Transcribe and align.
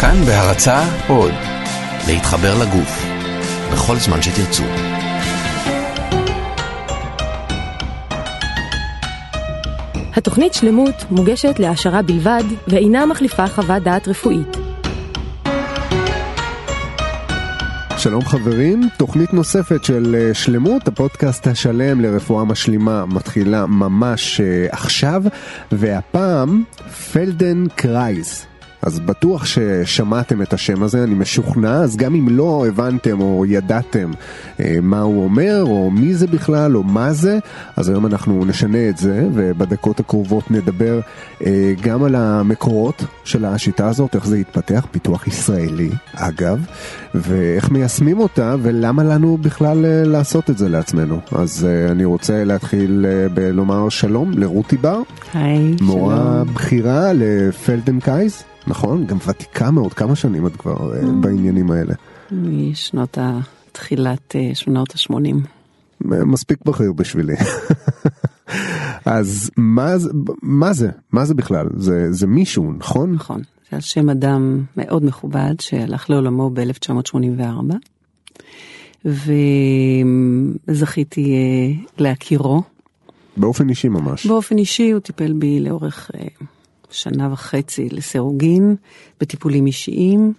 כאן 0.00 0.24
בהרצה 0.26 0.82
עוד, 1.08 1.32
להתחבר 2.08 2.54
לגוף, 2.62 3.06
בכל 3.72 3.96
זמן 3.96 4.22
שתרצו. 4.22 4.62
התוכנית 10.16 10.54
שלמות 10.54 10.94
מוגשת 11.10 11.58
להעשרה 11.58 12.02
בלבד 12.02 12.42
ואינה 12.68 13.06
מחליפה 13.06 13.48
חוות 13.48 13.82
דעת 13.82 14.08
רפואית. 14.08 14.56
שלום 17.98 18.24
חברים, 18.24 18.88
תוכנית 18.98 19.34
נוספת 19.34 19.84
של 19.84 20.16
אה, 20.18 20.34
שלמות, 20.34 20.88
הפודקאסט 20.88 21.46
השלם 21.46 22.00
לרפואה 22.00 22.44
משלימה 22.44 23.06
מתחילה 23.06 23.66
ממש 23.66 24.40
אה, 24.40 24.66
עכשיו, 24.70 25.22
והפעם 25.72 26.62
פלדן 27.12 27.64
קרייס. 27.76 28.46
אז 28.86 29.00
בטוח 29.00 29.44
ששמעתם 29.44 30.42
את 30.42 30.52
השם 30.52 30.82
הזה, 30.82 31.04
אני 31.04 31.14
משוכנע, 31.14 31.74
אז 31.74 31.96
גם 31.96 32.14
אם 32.14 32.28
לא 32.28 32.64
הבנתם 32.68 33.20
או 33.20 33.44
ידעתם 33.46 34.10
אה, 34.60 34.76
מה 34.82 35.00
הוא 35.00 35.24
אומר, 35.24 35.62
או 35.62 35.90
מי 35.90 36.14
זה 36.14 36.26
בכלל, 36.26 36.76
או 36.76 36.82
מה 36.82 37.12
זה, 37.12 37.38
אז 37.76 37.88
היום 37.88 38.06
אנחנו 38.06 38.44
נשנה 38.44 38.88
את 38.88 38.96
זה, 38.96 39.28
ובדקות 39.34 40.00
הקרובות 40.00 40.50
נדבר 40.50 41.00
אה, 41.46 41.72
גם 41.80 42.04
על 42.04 42.14
המקורות 42.14 43.04
של 43.24 43.44
השיטה 43.44 43.88
הזאת, 43.88 44.14
איך 44.14 44.26
זה 44.26 44.38
יתפתח, 44.38 44.86
פיתוח 44.90 45.26
ישראלי, 45.26 45.90
אגב, 46.14 46.66
ואיך 47.14 47.70
מיישמים 47.70 48.18
אותה, 48.18 48.54
ולמה 48.62 49.04
לנו 49.04 49.36
בכלל 49.36 49.84
אה, 49.86 50.04
לעשות 50.04 50.50
את 50.50 50.58
זה 50.58 50.68
לעצמנו. 50.68 51.20
אז 51.32 51.66
אה, 51.68 51.92
אני 51.92 52.04
רוצה 52.04 52.44
להתחיל 52.44 53.06
אה, 53.08 53.28
בלומר 53.28 53.88
שלום 53.88 54.32
לרותי 54.32 54.76
בר, 54.76 55.00
היי, 55.34 55.76
מורה 55.80 56.16
שלום. 56.16 56.54
בכירה 56.54 57.12
לפלדנקייז. 57.14 58.42
נכון? 58.66 59.06
גם 59.06 59.16
ותיקה 59.28 59.70
מאוד, 59.70 59.92
כמה 59.94 60.16
שנים 60.16 60.46
את 60.46 60.56
כבר 60.56 60.94
אה, 60.94 61.02
בעניינים 61.20 61.70
האלה? 61.70 61.94
משנות 62.30 63.18
ה... 63.18 63.38
תחילת 63.72 64.36
אה, 64.36 64.50
שנות 64.54 64.88
ה-80. 64.94 65.34
מספיק 66.04 66.58
בכיר 66.66 66.92
בשבילי. 66.92 67.34
אז 69.04 69.50
מה, 69.56 69.98
זה- 69.98 70.10
מה 70.42 70.72
זה? 70.72 70.90
מה 71.12 71.24
זה 71.24 71.34
בכלל? 71.34 71.66
זה, 71.76 72.12
זה 72.12 72.26
מישהו, 72.26 72.72
נכון? 72.72 73.12
נכון. 73.12 73.40
זה 73.70 73.76
על 73.76 73.80
שם 73.80 74.10
אדם 74.10 74.62
מאוד 74.76 75.04
מכובד 75.04 75.54
שהלך 75.60 76.10
לעולמו 76.10 76.50
ב-1984, 76.54 77.74
וזכיתי 80.68 81.34
אה, 81.34 81.82
להכירו. 81.98 82.62
באופן 83.36 83.68
אישי 83.68 83.88
ממש. 83.88 84.26
באופן 84.26 84.58
אישי 84.58 84.90
הוא 84.90 85.00
טיפל 85.00 85.32
בי 85.32 85.60
לאורך 85.60 86.10
שנה 86.90 87.32
וחצי 87.32 87.88
לסירוגין, 87.92 88.76
בטיפולים 89.20 89.66
אישיים. 89.66 90.32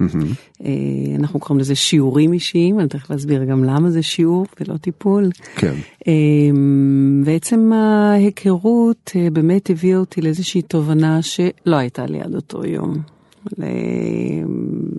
אה, 0.65 0.71
אנחנו 1.15 1.39
קוראים 1.39 1.59
לזה 1.59 1.75
שיעורים 1.75 2.33
אישיים, 2.33 2.79
אני 2.79 2.87
תכף 2.87 3.11
אסביר 3.11 3.43
גם 3.43 3.63
למה 3.63 3.89
זה 3.89 4.03
שיעור 4.03 4.45
ולא 4.59 4.77
טיפול. 4.77 5.29
כן. 5.55 5.73
אמ, 6.07 7.23
ועצם 7.25 7.73
ההיכרות 7.73 9.11
אה, 9.15 9.29
באמת 9.29 9.69
הביאה 9.69 9.97
אותי 9.97 10.21
לאיזושהי 10.21 10.61
תובנה 10.61 11.21
שלא 11.21 11.75
הייתה 11.75 12.05
לי 12.05 12.21
עד 12.21 12.35
אותו 12.35 12.65
יום. 12.65 12.97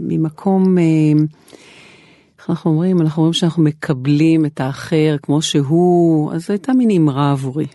ממקום, 0.01 0.79
אה, 0.79 0.85
איך 2.39 2.51
אנחנו 2.51 2.71
אומרים? 2.71 3.01
אנחנו 3.01 3.21
אומרים 3.21 3.33
שאנחנו 3.33 3.62
מקבלים 3.62 4.47
את 4.47 4.61
האחר 4.61 5.17
כמו 5.23 5.43
שהוא, 5.43 6.33
אז 6.33 6.47
זו 6.47 6.53
הייתה 6.53 6.73
מין 6.73 6.91
אמרה 6.91 7.33
עבורי. 7.33 7.67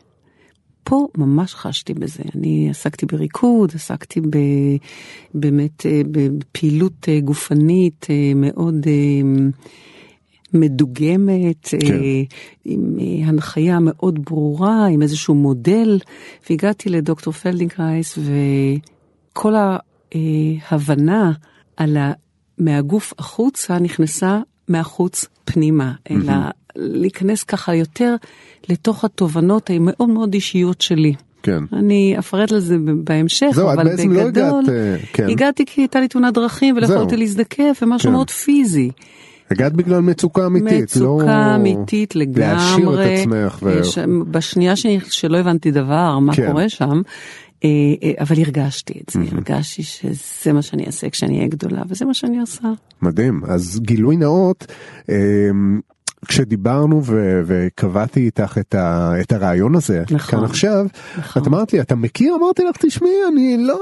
פה 0.84 1.08
ממש 1.18 1.56
חשתי 1.56 1.94
בזה. 1.94 2.24
אני 2.36 2.68
עסקתי 2.70 3.06
בריקוד, 3.06 3.72
עסקתי 3.76 4.22
ב, 4.22 4.38
באמת 5.34 5.86
אה, 5.86 6.02
בפעילות 6.12 7.10
אה, 7.10 7.20
גופנית 7.20 8.08
אה, 8.10 8.32
מאוד 8.36 8.88
מדוגמת, 10.54 11.68
כן. 11.68 12.00
עם 12.66 12.98
הנחיה 13.26 13.80
מאוד 13.82 14.26
ברורה, 14.26 14.86
עם 14.88 15.02
איזשהו 15.02 15.36
מודל, 15.36 16.00
והגעתי 16.50 16.90
לדוקטור 16.90 17.34
פלדנקרייז, 17.34 18.18
וכל 19.32 19.54
ההבנה 20.70 21.32
על 21.78 21.98
ה... 21.98 22.12
מהגוף 22.58 23.14
החוצה 23.20 23.80
נכנסה 23.80 24.40
מהחוץ 24.68 25.26
פנימה, 25.46 25.94
אלא 26.12 26.34
להיכנס 26.76 27.44
ככה 27.44 27.76
יותר 27.76 28.16
לתוך 28.70 29.06
התובנות 29.06 29.70
המאוד 29.70 30.10
מאוד 30.10 30.34
אישיות 30.34 30.82
שלי. 30.82 31.14
כן. 31.44 31.64
אני 31.74 32.16
אפרט 32.20 32.52
על 32.52 32.60
זה 32.60 32.76
בהמשך, 33.04 33.50
זהו, 33.54 33.72
אבל 33.74 33.88
לא 33.88 33.94
בגדול, 33.94 34.28
הגעת, 34.28 34.70
אה, 34.70 34.96
כן. 35.14 35.30
הגעתי 35.30 35.66
כי 35.66 35.82
הייתה 35.82 36.00
לי 36.00 36.08
תאונת 36.08 36.34
דרכים 36.34 36.78
ולא. 36.78 36.86
יכולתי 36.86 37.18
להזדקף, 37.18 37.80
ומשהו 37.82 38.08
כן. 38.10 38.12
מאוד 38.14 38.30
פיזי. 38.30 38.92
הגעת 39.52 39.74
בגלל 39.74 40.00
מצוקה 40.00 40.46
אמיתית, 40.46 40.82
מצוקה 40.84 41.26
לא... 41.26 41.56
אמיתית 41.56 42.16
לגמרי. 42.16 42.40
להשאיר 42.42 43.04
את 43.04 43.08
עצמך. 43.20 43.60
ו... 43.64 43.82
בשנייה 44.32 44.76
שאני- 44.76 45.00
שלא 45.10 45.38
הבנתי 45.38 45.72
דבר, 45.72 46.20
מה 46.20 46.36
כן. 46.36 46.48
קורה 46.52 46.70
שם, 46.70 47.02
אה, 47.64 47.70
אה, 48.04 48.12
אבל 48.20 48.36
הרגשתי 48.40 48.94
את 49.04 49.10
זה, 49.10 49.20
הרגשתי 49.32 49.84
שזה 49.84 50.54
מה 50.54 50.62
שאני 50.62 50.86
אעשה 50.86 51.10
כשאני 51.10 51.38
אהיה 51.38 51.48
גדולה, 51.48 51.82
וזה 51.90 52.06
מה 52.06 52.14
שאני 52.14 52.40
עושה. 52.40 52.68
מדהים. 53.02 53.42
אז 53.48 53.80
גילוי 53.82 54.18
נאות, 54.18 54.66
כשדיברנו 56.28 57.02
ו- 57.06 57.42
וקבעתי 57.46 58.20
איתך 58.20 58.58
את, 58.58 58.76
ה- 58.76 59.14
את 59.22 59.32
הרעיון 59.32 59.76
הזה, 59.76 60.04
נכון. 60.12 60.18
כאן 60.40 60.44
עכשיו, 60.44 60.86
נכון. 61.18 61.42
את 61.42 61.48
אמרת 61.48 61.74
לי, 61.74 61.82
אתה 61.82 61.96
מכיר? 61.96 62.36
אמרתי 62.36 62.64
לך, 62.64 62.78
תשמעי, 62.86 63.12
אני 63.34 63.58
לא, 63.60 63.80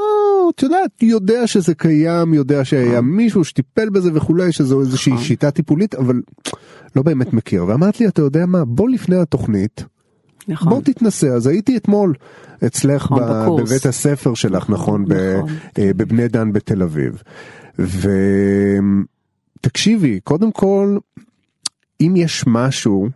את 0.56 0.63
יודעת, 0.63 1.03
יודע 1.03 1.47
שזה 1.47 1.74
קיים, 1.75 2.34
יודע 2.34 2.66
שהיה 2.66 3.02
מישהו 3.02 3.44
שטיפל 3.44 3.90
בזה 3.90 4.09
וכולי, 4.13 4.52
שזו 4.52 4.79
איזושהי 4.81 5.13
נכון. 5.13 5.25
שיטה 5.25 5.52
טיפולית, 5.52 5.96
אבל 5.96 6.22
לא 6.96 7.02
באמת 7.02 7.34
מכיר. 7.34 7.66
ואמרת 7.68 8.00
לי, 8.00 8.07
אתה 8.07 8.22
יודע 8.22 8.46
מה, 8.46 8.66
בוא 8.66 8.90
לפני 8.90 9.16
התוכנית, 9.18 9.85
נכון. 10.47 10.69
בוא 10.69 10.81
תתנסה. 10.81 11.28
אז 11.28 11.47
הייתי 11.47 11.78
אתמול 11.78 12.13
אצלך 12.66 13.03
נכון, 13.06 13.19
ב- 13.19 13.25
בקורס. 13.44 13.69
בבית 13.69 13.85
הספר 13.85 14.34
שלך, 14.34 14.69
נכון, 14.69 15.06
ב- 15.06 15.13
נכון. 15.13 15.50
אה, 15.79 15.91
בבני 15.97 16.28
דן 16.28 16.52
בתל 16.53 16.84
אביב. 16.84 17.22
ותקשיבי, 19.59 20.19
קודם 20.23 20.52
כל, 20.52 20.97
אם 22.02 22.14
יש 22.16 22.44
משהו 22.48 23.10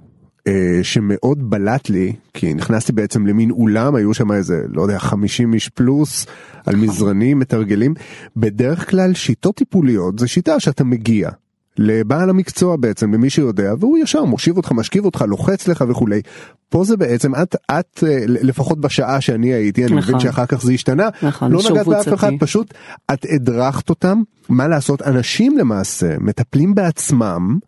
אה, 0.48 0.80
שמאוד 0.84 1.50
בלט 1.50 1.90
לי, 1.90 2.14
כי 2.34 2.54
נכנסתי 2.54 2.92
בעצם 2.92 3.28
למין 3.28 3.52
אולם, 3.52 3.96
היו 3.96 4.14
שם 4.14 4.32
איזה, 4.32 4.62
לא 4.74 4.82
יודע, 4.82 5.00
50 5.00 5.54
איש 5.54 5.70
פלוס, 5.70 6.26
על 6.66 6.76
מזרנים, 6.76 7.40
מתרגלים, 7.40 7.94
בדרך 8.38 8.90
כלל 8.90 9.14
שיטות 9.14 9.56
טיפוליות 9.56 10.20
זה 10.20 10.28
שיטה 10.28 10.60
שאתה 10.60 10.84
מגיע. 10.84 11.30
לבעל 11.78 12.30
המקצוע 12.30 12.76
בעצם, 12.76 13.14
למי 13.14 13.30
שיודע, 13.30 13.74
והוא 13.80 13.98
ישר 13.98 14.24
מושיב 14.24 14.58
אותך, 14.58 14.72
משכיב 14.72 15.06
אותך, 15.06 15.26
לוחץ 15.28 15.68
לך 15.68 15.84
וכולי. 15.90 16.22
פה 16.70 16.84
זה 16.84 16.98
בעצם, 16.98 17.36
את, 17.36 17.56
את, 17.72 18.04
אה, 18.08 18.24
לפחות 18.28 18.80
בשעה 18.82 19.22
שאני 19.22 19.54
הייתי, 19.54 19.86
אני 19.86 19.96
מבין 19.96 20.16
נכון. 20.16 20.20
שאחר 20.20 20.46
כך 20.46 20.62
זה 20.62 20.74
השתנה, 20.74 21.10
נכון, 21.22 21.52
לא 21.52 21.62
נגעת 21.72 21.88
באף. 21.88 22.14
אחד, 22.14 22.32
פשוט 22.40 22.74
את 23.14 23.26
הדרכת 23.36 23.90
אותם, 23.90 24.22
מה 24.50 24.68
לעשות, 24.68 25.02
אנשים 25.02 25.58
למעשה 25.58 26.16
מטפלים 26.20 26.76
בעצמם, 26.76 27.60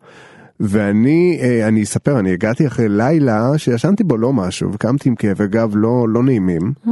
ואני 0.60 1.38
אה, 1.42 1.68
אני 1.68 1.82
אספר, 1.82 2.18
אני 2.18 2.32
הגעתי 2.32 2.66
אחרי 2.66 2.88
לילה 2.88 3.58
שישנתי 3.58 4.04
בו 4.04 4.16
לא 4.16 4.32
משהו, 4.32 4.72
וקמתי 4.72 5.08
עם 5.08 5.14
כאבי 5.14 5.48
גב 5.48 5.72
לא, 5.74 6.08
לא 6.08 6.22
נעימים. 6.22 6.72
Hmm. 6.86 6.90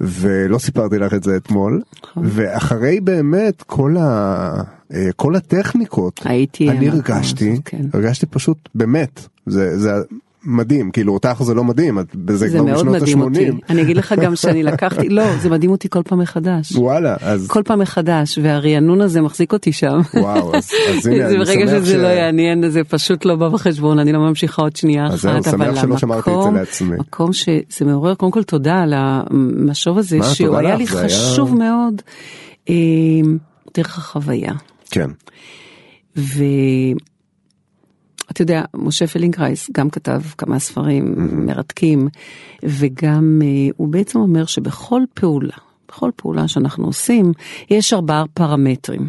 ולא 0.00 0.58
סיפרתי 0.58 0.98
לך 0.98 1.14
את 1.14 1.22
זה 1.22 1.36
אתמול, 1.36 1.82
נכון. 2.04 2.22
ואחרי 2.26 3.00
באמת 3.00 3.62
כל, 3.62 3.96
ה, 3.96 4.62
אה, 4.94 5.08
כל 5.16 5.36
הטכניקות, 5.36 6.20
הייתי 6.24 6.70
אני 6.70 6.88
הרגשתי, 6.88 7.52
הזאת, 7.52 7.62
כן. 7.64 7.82
הרגשתי 7.92 8.26
פשוט 8.26 8.68
באמת, 8.74 9.28
זה, 9.46 9.78
זה 9.78 9.90
מדהים, 10.44 10.90
כאילו 10.90 11.12
אותך 11.14 11.42
זה 11.42 11.54
לא 11.54 11.64
מדהים, 11.64 11.98
את 11.98 12.16
בזה 12.16 12.48
זה 12.48 12.58
כבר 12.58 12.66
מאוד 12.66 12.74
בשנות 12.86 12.94
מדהים 13.02 13.20
אותי. 13.20 13.48
ה-80, 13.48 13.52
אני 13.70 13.82
אגיד 13.82 13.96
לך 13.96 14.14
גם 14.22 14.36
שאני 14.36 14.62
לקחתי, 14.72 15.08
לא, 15.08 15.36
זה 15.36 15.50
מדהים 15.50 15.70
אותי 15.70 15.88
כל 15.90 16.02
פעם 16.02 16.18
מחדש. 16.18 16.72
וואלה, 16.76 17.16
אז 17.20 17.48
כל 17.48 17.62
פעם 17.64 17.78
מחדש, 17.78 18.38
והרענון 18.42 19.00
הזה 19.00 19.20
מחזיק 19.20 19.52
אותי 19.52 19.72
שם. 19.72 19.98
וואו, 20.14 20.56
אז, 20.56 20.70
אז 20.90 21.06
הנה, 21.06 21.16
זה 21.28 21.34
אני 21.36 21.38
ברגע 21.44 21.66
שמח 21.68 21.84
שזה 21.84 21.96
לא 22.02 22.06
יעניין, 22.08 22.70
זה 22.70 22.84
פשוט 22.84 23.24
לא 23.24 23.36
בא 23.36 23.48
בחשבון, 23.48 23.98
אני 23.98 24.12
לא 24.12 24.18
ממשיכה 24.18 24.62
עוד 24.62 24.76
שנייה 24.76 25.06
אז 25.06 25.14
אחת, 25.26 25.42
זהו, 25.42 25.52
שמח 25.52 25.80
שלא 25.82 25.98
שמרתי 25.98 26.30
את 26.30 26.42
זה 26.44 26.58
לעצמי. 26.58 26.96
מקום 26.96 27.32
שזה 27.32 27.52
מעורר, 27.84 28.14
קודם 28.14 28.32
כל 28.32 28.42
תודה 28.42 28.74
על 28.78 28.94
המשוב 28.96 29.98
הזה, 29.98 30.18
מה, 30.18 30.24
שהוא 30.24 30.56
היה 30.56 30.76
לי 30.76 30.86
זה 30.86 30.98
היה- 31.00 31.08
חשוב 31.08 31.58
מאוד, 31.58 32.02
אה, 32.68 32.74
דרך 33.76 33.98
החוויה. 33.98 34.52
כן, 34.90 35.10
ואתה 38.32 38.42
יודע, 38.42 38.62
משה 38.74 39.06
פלדנקרייז 39.06 39.70
גם 39.72 39.90
כתב 39.90 40.20
כמה 40.38 40.58
ספרים 40.58 41.14
מרתקים, 41.46 42.08
וגם 42.62 43.40
אה, 43.44 43.48
הוא 43.76 43.88
בעצם 43.88 44.18
אומר 44.18 44.44
שבכל 44.46 45.02
פעולה, 45.14 45.54
בכל 45.88 46.10
פעולה 46.16 46.48
שאנחנו 46.48 46.84
עושים, 46.86 47.32
יש 47.70 47.92
ארבעה 47.92 48.24
פרמטרים. 48.34 49.08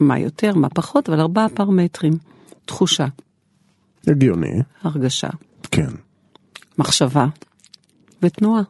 מה 0.00 0.18
יותר, 0.18 0.54
מה 0.54 0.68
פחות, 0.68 1.08
אבל 1.08 1.20
ארבעה 1.20 1.48
פרמטרים. 1.48 2.12
תחושה, 2.64 3.06
הגיוני, 4.06 4.52
הרגשה, 4.82 5.28
כן, 5.70 5.88
מחשבה 6.78 7.26
ותנועה. 8.22 8.62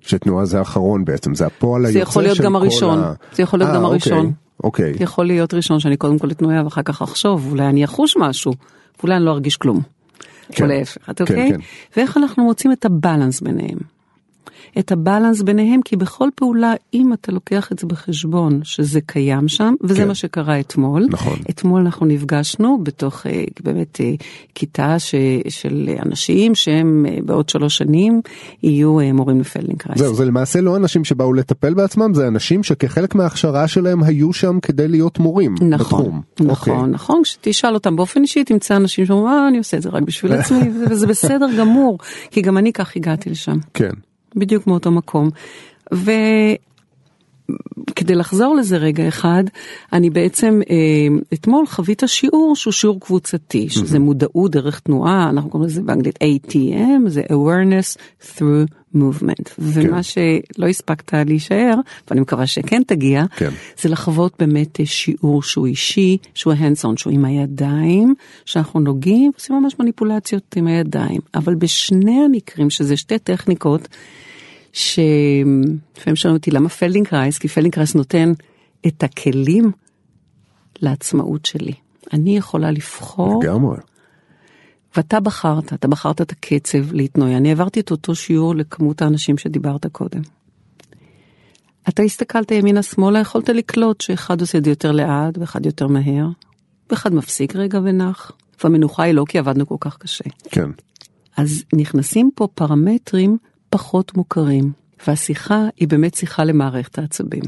שתנועה 0.00 0.44
זה 0.44 0.58
האחרון 0.58 1.04
בעצם, 1.04 1.34
זה 1.34 1.46
הפועל 1.46 1.84
היוצא 1.86 1.98
זה 1.98 2.04
של 2.04 2.10
יכול 2.10 2.22
להיות 2.22 2.38
גם 2.40 2.52
כל 2.52 2.56
הראשון, 2.58 2.98
ה- 2.98 3.12
זה 3.34 3.42
יכול 3.42 3.58
להיות 3.58 3.70
אה, 3.70 3.76
גם. 3.76 3.84
הראשון. 3.84 4.32
אוקיי. 4.64 4.94
יכול 5.00 5.26
להיות 5.26 5.54
ראשון 5.54 5.80
שאני 5.80 5.96
קודם 5.96 6.18
כל 6.18 6.30
אתנויה 6.30 6.64
ואחר 6.64 6.82
כך 6.82 7.02
אחשוב, 7.02 7.50
אולי 7.50 7.66
אני 7.66 7.84
אחוש 7.84 8.16
משהו, 8.16 8.52
ואולי 8.98 9.16
אני 9.16 9.24
לא 9.24 9.30
ארגיש 9.30 9.56
כלום. 9.56 9.80
כן. 10.52 10.64
או 10.64 10.68
להפך, 10.68 11.04
כן, 11.04 11.12
אוקיי? 11.20 11.52
כן. 11.52 11.60
ואיך 11.96 12.16
אנחנו 12.16 12.44
מוצאים 12.44 12.72
את 12.72 12.84
הבלנס 12.84 13.40
ביניהם. 13.40 13.78
את 14.78 14.92
הבלנס 14.92 15.42
ביניהם, 15.42 15.80
כי 15.84 15.96
בכל 15.96 16.28
פעולה, 16.34 16.74
אם 16.94 17.12
אתה 17.12 17.32
לוקח 17.32 17.72
את 17.72 17.78
זה 17.78 17.86
בחשבון, 17.86 18.60
שזה 18.62 19.00
קיים 19.00 19.48
שם, 19.48 19.74
וזה 19.82 20.00
כן. 20.00 20.08
מה 20.08 20.14
שקרה 20.14 20.60
אתמול. 20.60 21.06
נכון. 21.10 21.38
אתמול 21.50 21.80
אנחנו 21.80 22.06
נפגשנו 22.06 22.78
בתוך 22.82 23.26
אה, 23.26 23.44
באמת 23.62 24.00
אה, 24.00 24.12
כיתה 24.54 24.98
ש, 24.98 25.14
של 25.48 25.90
אנשים 26.06 26.54
שהם 26.54 27.06
אה, 27.08 27.18
בעוד 27.24 27.48
שלוש 27.48 27.76
שנים 27.76 28.20
יהיו 28.62 28.98
מורים 29.14 29.40
לפלדינגרייס. 29.40 29.98
זהו, 29.98 30.14
זה 30.14 30.24
למעשה 30.24 30.60
לא 30.60 30.76
אנשים 30.76 31.04
שבאו 31.04 31.32
לטפל 31.32 31.74
בעצמם, 31.74 32.14
זה 32.14 32.28
אנשים 32.28 32.62
שכחלק 32.62 33.14
מההכשרה 33.14 33.68
שלהם 33.68 34.02
היו 34.02 34.32
שם 34.32 34.60
כדי 34.62 34.88
להיות 34.88 35.18
מורים 35.18 35.54
נכון, 35.60 35.78
בתחום. 35.78 36.22
נכון, 36.40 36.74
אוקיי. 36.76 36.90
נכון, 36.90 37.22
כשתשאל 37.24 37.74
אותם 37.74 37.96
באופן 37.96 38.22
אישי 38.22 38.44
תמצא 38.44 38.76
אנשים 38.76 39.06
שאומרים, 39.06 39.28
אה, 39.28 39.48
אני 39.48 39.58
עושה 39.58 39.76
את 39.76 39.82
זה 39.82 39.88
רק 39.88 40.02
בשביל 40.02 40.32
עצמי, 40.38 40.70
וזה 40.90 41.06
בסדר 41.06 41.46
גמור, 41.58 41.98
כי 42.30 42.40
גם 42.40 42.58
אני 42.58 42.72
כך 42.72 42.96
הגעתי 42.96 43.30
לשם, 43.30 43.58
כן, 43.74 43.90
בדיוק 44.36 44.66
מאותו 44.66 44.90
מקום. 44.90 45.30
וכדי 45.92 46.56
לחזור 48.14 48.54
לזה 48.54 48.76
רגע 48.76 49.08
אחד, 49.08 49.44
אני 49.92 50.10
בעצם 50.10 50.60
אה, 50.70 50.76
אתמול 51.34 51.66
חווית 51.66 52.02
שיעור 52.06 52.56
שהוא 52.56 52.72
שיעור 52.72 53.00
קבוצתי, 53.00 53.68
שזה 53.68 53.98
מודעות 53.98 54.50
דרך 54.50 54.80
תנועה, 54.80 55.30
אנחנו 55.30 55.50
קוראים 55.50 55.68
לזה 55.68 55.82
באנגלית 55.82 56.18
ATM, 56.22 57.08
זה 57.08 57.22
awareness 57.22 57.96
through 58.22 58.86
movement. 58.96 59.50
ומה 59.58 60.02
שלא 60.02 60.66
הספקת 60.68 61.14
להישאר, 61.26 61.74
ואני 62.10 62.20
מקווה 62.20 62.46
שכן 62.46 62.82
תגיע, 62.86 63.24
כן. 63.36 63.50
זה 63.80 63.88
לחוות 63.88 64.32
באמת 64.38 64.80
אה, 64.80 64.86
שיעור 64.86 65.42
שהוא 65.42 65.66
אישי, 65.66 66.16
שהוא 66.34 66.52
hands 66.52 66.84
on, 66.84 66.96
שהוא 66.96 67.12
עם 67.12 67.24
הידיים, 67.24 68.14
שאנחנו 68.44 68.80
נוגעים, 68.80 69.30
עושים 69.34 69.56
ממש 69.56 69.74
מניפולציות 69.80 70.56
עם 70.56 70.66
הידיים. 70.66 71.20
אבל 71.34 71.54
בשני 71.54 72.24
המקרים, 72.24 72.70
שזה 72.70 72.96
שתי 72.96 73.18
טכניקות, 73.18 73.88
שלפעמים 74.76 76.16
שואלים 76.16 76.36
אותי 76.36 76.50
למה 76.50 76.68
פלדנקרייז, 76.68 77.38
כי 77.38 77.48
פלדנקרייז 77.48 77.94
נותן 77.94 78.32
את 78.86 79.02
הכלים 79.02 79.72
לעצמאות 80.80 81.44
שלי. 81.44 81.72
אני 82.12 82.36
יכולה 82.36 82.70
לבחור, 82.70 83.42
לגמרי. 83.42 83.76
ואתה 84.96 85.20
בחרת, 85.20 85.72
אתה 85.72 85.88
בחרת 85.88 86.20
את 86.20 86.32
הקצב 86.32 86.92
להתנועע. 86.92 87.36
אני 87.36 87.48
העברתי 87.48 87.80
את 87.80 87.90
אותו 87.90 88.14
שיעור 88.14 88.54
לכמות 88.54 89.02
האנשים 89.02 89.38
שדיברת 89.38 89.86
קודם. 89.86 90.20
אתה 91.88 92.02
הסתכלת 92.02 92.50
ימינה-שמאלה, 92.50 93.20
יכולת 93.20 93.48
לקלוט 93.48 94.00
שאחד 94.00 94.40
עושה 94.40 94.58
את 94.58 94.64
זה 94.64 94.70
יותר 94.70 94.92
לאט 94.92 95.38
ואחד 95.38 95.66
יותר 95.66 95.86
מהר, 95.86 96.26
ואחד 96.90 97.14
מפסיק 97.14 97.56
רגע 97.56 97.80
ונח. 97.84 98.32
והמנוחה 98.64 99.02
היא 99.02 99.14
לא 99.14 99.24
כי 99.28 99.38
עבדנו 99.38 99.66
כל 99.66 99.76
כך 99.80 99.98
קשה. 99.98 100.24
כן, 100.50 100.70
אז 101.36 101.64
נכנסים 101.72 102.30
פה 102.34 102.48
פרמטרים 102.54 103.38
פחות 103.76 104.16
מוכרים, 104.16 104.72
והשיחה 105.06 105.64
היא 105.76 105.88
באמת 105.88 106.14
שיחה 106.14 106.44
למערכת 106.44 106.98
העצבים. 106.98 107.42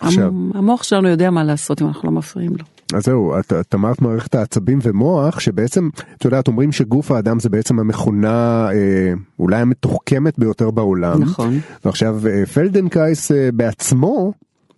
עכשיו, 0.00 0.24
המ- 0.26 0.50
המוח 0.54 0.82
שלנו 0.82 1.08
יודע 1.08 1.30
מה 1.30 1.44
לעשות 1.44 1.82
אם 1.82 1.86
אנחנו 1.86 2.10
לא 2.10 2.16
מפריעים 2.18 2.52
לו. 2.52 2.64
אז 2.98 3.04
זהו, 3.04 3.38
את, 3.38 3.52
את 3.52 3.74
אמרת 3.74 4.02
מערכת 4.02 4.34
העצבים 4.34 4.78
ומוח, 4.82 5.40
שבעצם, 5.40 5.88
את 6.16 6.24
יודעת, 6.24 6.48
אומרים 6.48 6.72
שגוף 6.72 7.10
האדם 7.10 7.40
זה 7.40 7.48
בעצם 7.48 7.78
המכונה 7.78 8.68
אה, 8.72 9.12
אולי 9.38 9.56
המתוחכמת 9.60 10.38
ביותר 10.38 10.70
בעולם. 10.70 11.22
נכון. 11.22 11.58
ועכשיו 11.84 12.20
אה, 12.28 12.46
פלדנקרייז 12.46 13.32
אה, 13.32 13.48
בעצמו, 13.54 14.32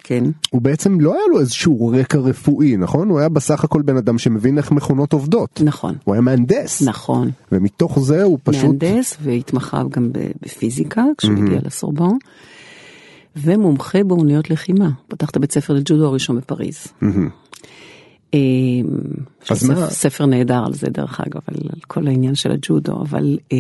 כן, 0.07 0.25
הוא 0.51 0.63
בעצם 0.63 1.01
לא 1.01 1.13
היה 1.15 1.23
לו 1.31 1.41
איזשהו 1.41 1.89
רקע 1.89 2.19
רפואי, 2.19 2.77
נכון? 2.77 3.09
הוא 3.09 3.19
היה 3.19 3.29
בסך 3.29 3.65
הכל 3.65 3.83
בן 3.83 3.97
אדם 3.97 4.19
שמבין 4.19 4.59
איך 4.59 4.73
מכונות 4.73 5.13
עובדות. 5.13 5.61
נכון, 5.65 5.95
הוא 6.05 6.15
היה 6.15 6.21
מהנדס. 6.23 6.83
נכון. 6.83 7.31
ומתוך 7.53 7.99
זה 8.01 8.23
הוא 8.23 8.39
פשוט... 8.43 8.65
מהנדס 8.83 9.17
והתמחה 9.23 9.83
גם 9.91 10.11
בפיזיקה 10.43 11.05
כשהוא 11.19 11.33
הגיע 11.39 11.59
לסורבון, 11.65 12.19
ומומחה 13.37 14.05
באומנויות 14.05 14.51
לחימה. 14.51 14.91
פתח 15.09 15.31
את 15.31 15.37
הבית 15.37 15.53
ספר 15.53 15.75
לג'ודו 15.75 16.07
הראשון 16.07 16.37
בפריז. 16.37 16.87
אה, 18.35 18.39
אז 19.51 19.69
מה- 19.69 19.75
ספר- 19.77 19.91
ספר 19.91 20.27
נהדר 20.27 20.63
על 20.67 20.75
זה 20.75 20.87
דרך 20.91 21.21
אגב, 21.21 21.41
על, 21.47 21.57
על 21.73 21.81
כל 21.87 22.07
העניין 22.07 22.35
של 22.35 22.53
הג'ודו, 22.53 23.01
אבל 23.03 23.39
אה, 23.53 23.59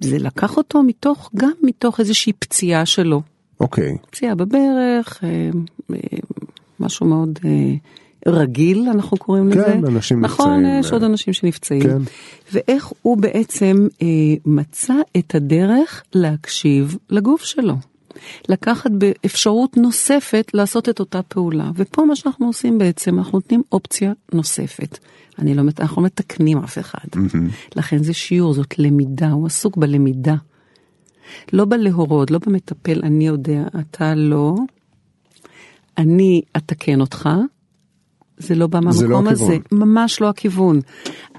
זה 0.00 0.18
לקח 0.18 0.56
אותו 0.56 0.82
מתוך, 0.82 1.30
גם 1.36 1.52
מתוך 1.62 2.00
איזושהי 2.00 2.32
פציעה 2.32 2.86
שלו. 2.86 3.22
אוקיי, 3.60 3.96
פציעה 4.10 4.34
בברך, 4.34 5.24
אה, 5.24 5.50
אה, 5.92 5.98
משהו 6.80 7.06
מאוד 7.06 7.38
אה, 7.44 7.74
רגיל 8.32 8.88
אנחנו 8.88 9.16
קוראים 9.16 9.52
כן, 9.52 9.58
לזה. 9.58 9.72
אנשים 9.74 10.20
נכון, 10.20 10.60
נפצעים, 10.60 10.80
יש 10.80 10.86
אה, 10.86 10.92
עוד 10.92 11.02
אנשים 11.02 11.32
שנפצעים. 11.32 11.82
כן. 11.82 12.02
ואיך 12.52 12.92
הוא 13.02 13.16
בעצם 13.16 13.88
מצא 14.46 14.94
את 15.16 15.34
הדרך 15.34 16.02
להקשיב 16.14 16.96
לגוף 17.10 17.42
שלו. 17.44 17.74
לקחת 18.48 18.90
באפשרות 18.90 19.76
נוספת 19.76 20.50
לעשות 20.54 20.88
את 20.88 21.00
אותה 21.00 21.22
פעולה. 21.22 21.70
ופה 21.74 22.04
מה 22.04 22.16
שאנחנו 22.16 22.46
עושים 22.46 22.78
בעצם, 22.78 23.18
אנחנו 23.18 23.38
נותנים 23.38 23.62
אופציה 23.72 24.12
נוספת. 24.32 24.98
אני 25.38 25.54
לא, 25.54 25.62
אנחנו 25.80 26.02
לא 26.02 26.06
מתקנים 26.06 26.58
אף 26.58 26.78
אחד. 26.78 27.08
לכן 27.76 28.02
זה 28.02 28.12
שיעור, 28.12 28.54
זאת 28.54 28.78
למידה, 28.78 29.30
הוא 29.30 29.46
עסוק 29.46 29.76
בלמידה. 29.76 30.34
לא 31.52 31.64
בלהורות, 31.64 32.30
לא 32.30 32.38
במטפל, 32.46 33.00
אני 33.02 33.26
יודע, 33.26 33.62
אתה 33.80 34.14
לא, 34.14 34.54
אני 35.98 36.42
אתקן 36.56 37.00
אותך, 37.00 37.28
זה 38.38 38.54
לא 38.54 38.66
בא 38.66 38.78
לא 38.78 38.84
מהמקום 38.84 39.28
הזה, 39.28 39.44
הכיוון. 39.44 39.88
ממש 39.88 40.20
לא 40.20 40.28
הכיוון. 40.28 40.80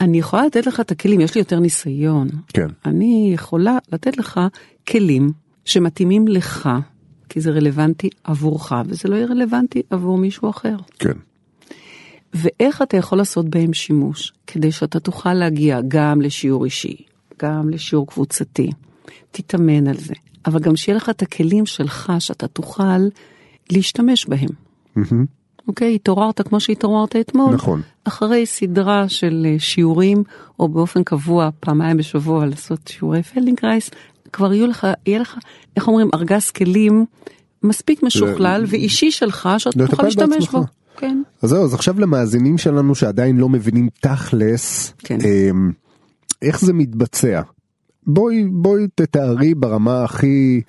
אני 0.01 0.19
יכולה 0.19 0.45
לתת 0.45 0.68
לך 0.68 0.80
את 0.80 0.92
הכלים, 0.92 1.22
יש 1.22 1.36
לי 1.36 1.39
יותר 1.42 1.60
ניסיון. 1.60 2.28
כן. 2.48 2.68
אני 2.86 3.31
יכולה 3.34 3.78
לתת 3.92 4.18
לך 4.18 4.39
כלים 4.88 5.31
שמתאימים 5.66 6.28
לך, 6.28 6.69
כי 7.30 7.42
זה 7.42 7.51
רלוונטי 7.51 8.10
עבורך, 8.24 8.74
וזה 8.88 9.10
לא 9.10 9.16
יהיה 9.16 9.28
רלוונטי 9.28 9.81
עבור 9.89 10.18
מישהו 10.18 10.50
אחר. 10.50 10.75
כן. 11.00 11.18
ואיך 12.34 12.81
אתה 12.81 12.98
יכול 12.98 13.18
לעשות 13.18 13.50
בהם 13.50 13.74
שימוש, 13.74 14.34
כדי 14.48 14.72
שאתה 14.72 15.00
תוכל 15.00 15.34
להגיע 15.34 15.80
גם 15.88 16.22
לשיעור 16.22 16.66
אישי, 16.66 16.95
גם 17.42 17.69
לשיעור 17.69 18.07
קבוצתי. 18.07 18.69
תתאמן 19.31 19.88
על 19.88 19.98
זה, 19.98 20.13
אבל 20.45 20.59
גם 20.59 20.75
שיהיה 20.75 20.95
לך 20.95 21.09
את 21.09 21.21
הכלים 21.21 21.65
שלך 21.65 22.12
שאתה 22.19 22.48
תוכל 22.48 23.07
להשתמש 23.71 24.25
בהם. 24.25 24.50
אוקיי, 25.68 25.95
התעוררת 25.95 26.42
כמו 26.42 26.59
שהתעוררת 26.59 27.15
אתמול. 27.15 27.53
נכון. 27.53 27.82
אחרי 28.03 28.46
סדרה 28.46 29.10
של 29.10 29.48
אה, 29.50 29.55
שיעורים, 29.60 30.24
או 30.60 30.67
באופן 30.67 31.03
קבוע 31.03 31.50
פעמיים 31.60 31.98
בשבוע 31.98 32.46
לעשות 32.46 32.88
שיעורי 32.88 33.24
פלדנקרייז, 33.24 33.89
כבר 34.34 34.53
יהיו 34.53 34.67
לך, 34.67 34.88
יהיה 35.05 35.20
לך, 35.20 35.38
איך 35.75 35.88
אומרים, 35.88 36.10
ארגז 36.13 36.50
כלים 36.50 37.05
מספיק 37.63 38.03
משוכלל 38.03 38.65
ואישי 38.67 39.12
שלך, 39.12 39.50
שאתה 39.58 39.88
תוכל 39.88 40.03
להשתמש 40.03 40.29
בעצמך. 40.29 40.51
בו. 40.51 40.63
כן. 40.98 41.22
אז 41.41 41.50
זהו, 41.50 41.63
אז 41.63 41.74
עכשיו 41.74 42.00
למאזינים 42.00 42.58
שלנו 42.58 42.96
שעדיין 42.96 43.38
לא 43.38 43.50
מבינים 43.50 43.89
תכלס, 44.01 44.93
כן. 44.98 45.17
אמ, 45.22 45.72
איך 46.41 46.62
זה 46.62 46.74
מתבצע. 46.74 47.41
בואי, 48.08 48.44
בואי 48.44 48.88
תתארי 48.96 49.54
ברמה 49.54 50.04
הכי, 50.04 50.62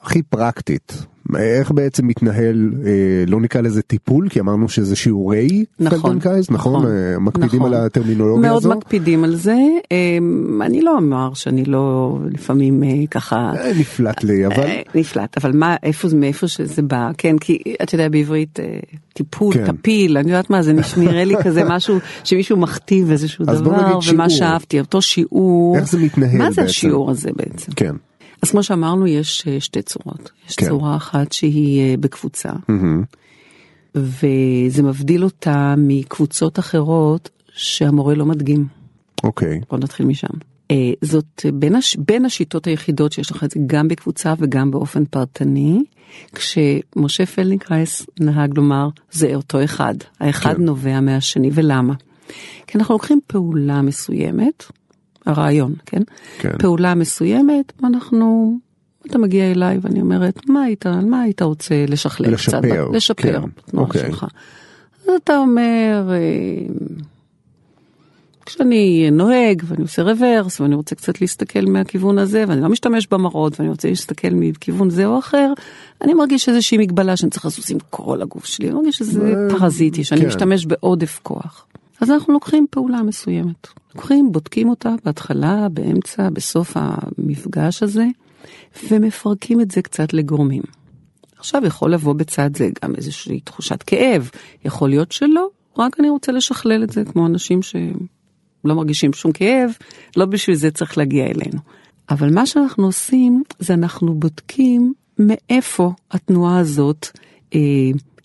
הכי 0.00 0.22
פרקטית. 0.22 1.06
איך 1.36 1.70
בעצם 1.70 2.06
מתנהל, 2.06 2.70
אה, 2.86 3.24
לא 3.26 3.40
נקרא 3.40 3.60
לזה 3.60 3.82
טיפול, 3.82 4.28
כי 4.28 4.40
אמרנו 4.40 4.68
שזה 4.68 4.96
שיעורי 4.96 5.64
נכון, 5.80 6.00
פלדנקרייז, 6.00 6.50
נכון? 6.50 6.72
נכון, 6.72 6.86
אה, 6.86 7.18
מקפידים 7.18 7.60
נכון. 7.60 7.74
על 7.74 7.86
הטרמינולוגיה 7.86 8.50
מאוד 8.50 8.62
הזו? 8.62 8.76
מקפידים 8.76 9.24
על 9.24 9.36
זה. 9.36 9.56
אמ, 9.90 10.62
אני 10.62 10.82
לא 10.82 10.96
אומר 10.96 11.34
שאני 11.34 11.64
לא 11.64 12.18
לפעמים 12.30 12.82
אה, 12.82 12.88
ככה... 13.10 13.52
אה, 13.56 13.72
נפלט 13.78 14.24
לי, 14.24 14.46
אבל 14.46 14.62
אה, 14.62 14.82
נפלט, 14.94 15.36
אבל 15.38 15.52
מה, 15.52 15.76
איפה 15.82 16.08
זה, 16.08 16.16
מאיפה 16.16 16.48
שזה 16.48 16.82
בא, 16.82 17.10
כן, 17.18 17.38
כי 17.38 17.58
אתה 17.82 17.94
יודע 17.94 18.08
בעברית 18.08 18.60
אה, 18.60 18.78
טיפול, 19.12 19.54
כן. 19.54 19.76
טפיל, 19.76 20.16
אני 20.18 20.30
יודעת 20.30 20.50
מה, 20.50 20.62
זה 20.62 20.72
נראה 20.96 21.24
לי 21.24 21.34
כזה 21.44 21.64
משהו 21.74 21.98
שמישהו 22.24 22.56
מכתיב 22.56 23.10
איזשהו 23.10 23.44
דבר, 23.44 23.70
ומה 23.70 24.00
שיעור. 24.02 24.28
שאהבתי, 24.28 24.80
אותו 24.80 25.02
שיעור. 25.02 25.76
איך 25.76 25.88
זה 25.88 25.98
מתנהל 25.98 26.38
מה 26.38 26.50
זה 26.50 26.56
בעצם? 26.56 26.62
השיעור 26.62 27.10
הזה 27.10 27.30
בעצם? 27.36 27.72
כן. 27.76 27.94
אז 28.44 28.50
כמו 28.50 28.62
שאמרנו, 28.62 29.06
יש 29.06 29.44
אה, 29.48 29.60
שתי 29.60 29.82
צורות. 29.82 30.30
יש 30.48 30.56
כן. 30.56 30.68
צורה 30.68 30.96
אחת 30.96 31.32
שהיא 31.32 31.80
אה, 31.80 31.96
בקבוצה, 32.00 32.50
מהמם. 32.68 33.02
וזה 33.94 34.82
מבדיל 34.82 35.24
אותה 35.24 35.74
מקבוצות 35.78 36.58
אחרות 36.58 37.30
שהמורה 37.54 38.14
לא 38.14 38.26
מדגים. 38.26 38.66
אוקיי. 39.24 39.60
בוא 39.70 39.78
נתחיל 39.78 40.06
משם. 40.06 40.28
אה, 40.70 40.92
זאת 41.02 41.46
בין, 41.54 41.74
הש... 41.74 41.96
בין 41.96 42.24
השיטות 42.24 42.66
היחידות 42.66 43.12
שיש 43.12 43.30
לך 43.30 43.44
את 43.44 43.50
זה 43.50 43.60
גם 43.66 43.88
בקבוצה 43.88 44.34
וגם 44.38 44.70
באופן 44.70 45.04
פרטני, 45.04 45.82
כשמשה 46.34 47.26
פלדנקרייז 47.26 48.06
נהג 48.20 48.56
לומר 48.56 48.88
זה 49.10 49.34
אותו 49.34 49.64
אחד, 49.64 49.94
האחד 50.20 50.54
כן. 50.56 50.62
נובע 50.62 51.00
מהשני 51.00 51.50
ולמה? 51.52 51.94
כי 52.66 52.78
אנחנו 52.78 52.94
לוקחים 52.94 53.20
פעולה 53.26 53.82
מסוימת, 53.82 54.64
הרעיון, 55.26 55.74
כן? 55.86 56.02
כן. 56.38 56.58
פעולה 56.58 56.94
מסוימת, 56.94 57.72
ואנחנו 57.82 58.58
אתה 59.06 59.18
מגיע 59.18 59.50
אליי 59.50 59.78
ואני 59.82 60.00
אומרת, 60.00 60.48
מה 60.48 60.62
היית, 60.62 60.86
מה 60.86 61.20
היית 61.20 61.42
רוצה 61.42 61.84
לשכלל 61.88 62.32
לשפר, 62.32 62.60
קצת? 62.60 62.94
לשפר, 62.94 63.40
כן, 63.40 63.48
בתנועה 63.56 63.86
אוקיי. 63.86 64.00
שלך. 64.00 64.26
אז 65.02 65.10
אתה 65.24 65.38
אומר, 65.38 66.10
אה, 66.10 66.74
כשאני 68.46 69.10
נוהג 69.12 69.62
ואני 69.66 69.82
עושה 69.82 70.02
רוורס 70.02 70.60
ואני 70.60 70.74
רוצה 70.74 70.94
קצת 70.94 71.20
להסתכל 71.20 71.60
מהכיוון 71.66 72.18
הזה 72.18 72.44
ואני 72.48 72.60
לא 72.60 72.68
משתמש 72.68 73.06
במראות 73.06 73.60
ואני 73.60 73.70
רוצה 73.70 73.88
להסתכל 73.88 74.28
מכיוון 74.32 74.90
זה 74.90 75.06
או 75.06 75.18
אחר, 75.18 75.52
אני 76.02 76.14
מרגיש 76.14 76.48
איזושהי 76.48 76.78
מגבלה 76.78 77.16
שאני 77.16 77.30
צריך 77.30 77.46
לזוז 77.46 77.70
עם 77.70 77.78
כל 77.90 78.22
הגוף 78.22 78.44
שלי, 78.44 78.66
אני 78.66 78.74
מרגיש 78.74 78.96
שזה 78.96 79.20
אה, 79.20 79.58
פרזיטי, 79.58 80.04
שאני 80.04 80.20
כן. 80.20 80.26
משתמש 80.26 80.66
בעודף 80.66 81.20
כוח. 81.22 81.66
אז 82.00 82.10
אנחנו 82.10 82.32
לוקחים 82.32 82.66
פעולה 82.70 83.02
מסוימת. 83.02 83.68
לוקחים, 83.94 84.32
בודקים 84.32 84.68
אותה 84.68 84.94
בהתחלה, 85.04 85.68
באמצע, 85.68 86.30
בסוף 86.30 86.76
המפגש 86.76 87.82
הזה, 87.82 88.06
ומפרקים 88.90 89.60
את 89.60 89.70
זה 89.70 89.82
קצת 89.82 90.12
לגורמים. 90.12 90.62
עכשיו 91.38 91.66
יכול 91.66 91.92
לבוא 91.92 92.12
בצד 92.12 92.56
זה 92.56 92.68
גם 92.84 92.94
איזושהי 92.94 93.40
תחושת 93.40 93.82
כאב, 93.82 94.30
יכול 94.64 94.88
להיות 94.88 95.12
שלא, 95.12 95.48
רק 95.78 96.00
אני 96.00 96.10
רוצה 96.10 96.32
לשכלל 96.32 96.84
את 96.84 96.90
זה 96.90 97.04
כמו 97.04 97.26
אנשים 97.26 97.62
שלא 97.62 98.74
מרגישים 98.74 99.12
שום 99.12 99.32
כאב, 99.32 99.70
לא 100.16 100.26
בשביל 100.26 100.56
זה 100.56 100.70
צריך 100.70 100.98
להגיע 100.98 101.24
אלינו. 101.26 101.60
אבל 102.10 102.34
מה 102.34 102.46
שאנחנו 102.46 102.86
עושים 102.86 103.42
זה 103.58 103.74
אנחנו 103.74 104.14
בודקים 104.14 104.92
מאיפה 105.18 105.92
התנועה 106.10 106.58
הזאת 106.58 107.06
אה, 107.54 107.60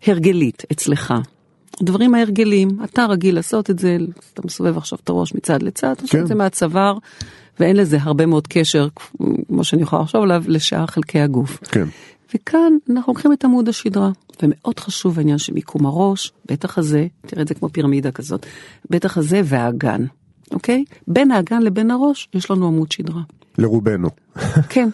הרגלית 0.07 0.63
אצלך. 0.71 1.13
הדברים 1.81 2.15
ההרגלים, 2.15 2.69
אתה 2.83 3.05
רגיל 3.05 3.36
לעשות 3.36 3.69
את 3.69 3.79
זה, 3.79 3.98
אתה 4.33 4.41
מסובב 4.45 4.77
עכשיו 4.77 5.00
את 5.03 5.09
הראש 5.09 5.36
מצד 5.36 5.63
לצד, 5.63 5.91
אתה 5.91 6.01
עושה 6.01 6.12
כן. 6.17 6.21
את 6.21 6.27
זה 6.27 6.36
מהצוואר, 6.36 6.98
ואין 7.59 7.75
לזה 7.75 7.98
הרבה 8.01 8.25
מאוד 8.25 8.48
קשר, 8.48 8.88
כמו 9.48 9.63
שאני 9.63 9.81
יכולה 9.81 10.01
לחשוב 10.01 10.24
עליו, 10.24 10.43
לשאר 10.48 10.86
חלקי 10.86 11.19
הגוף. 11.19 11.57
כן. 11.63 11.86
וכאן 12.36 12.74
אנחנו 12.89 13.13
לוקחים 13.13 13.33
את 13.33 13.45
עמוד 13.45 13.69
השדרה, 13.69 14.09
ומאוד 14.43 14.79
חשוב 14.79 15.17
העניין 15.17 15.38
של 15.38 15.53
מיקום 15.53 15.86
הראש, 15.86 16.31
בטח 16.51 16.77
הזה, 16.77 17.07
תראה 17.21 17.41
את 17.41 17.48
זה 17.48 17.53
כמו 17.53 17.69
פירמידה 17.69 18.12
כזאת, 18.12 18.45
בטח 18.89 19.17
הזה 19.17 19.41
והאגן, 19.45 20.05
אוקיי? 20.51 20.83
בין 21.07 21.31
האגן 21.31 21.62
לבין 21.62 21.91
הראש 21.91 22.29
יש 22.33 22.51
לנו 22.51 22.67
עמוד 22.67 22.91
שדרה. 22.91 23.21
לרובנו. 23.57 24.09
כן, 24.69 24.89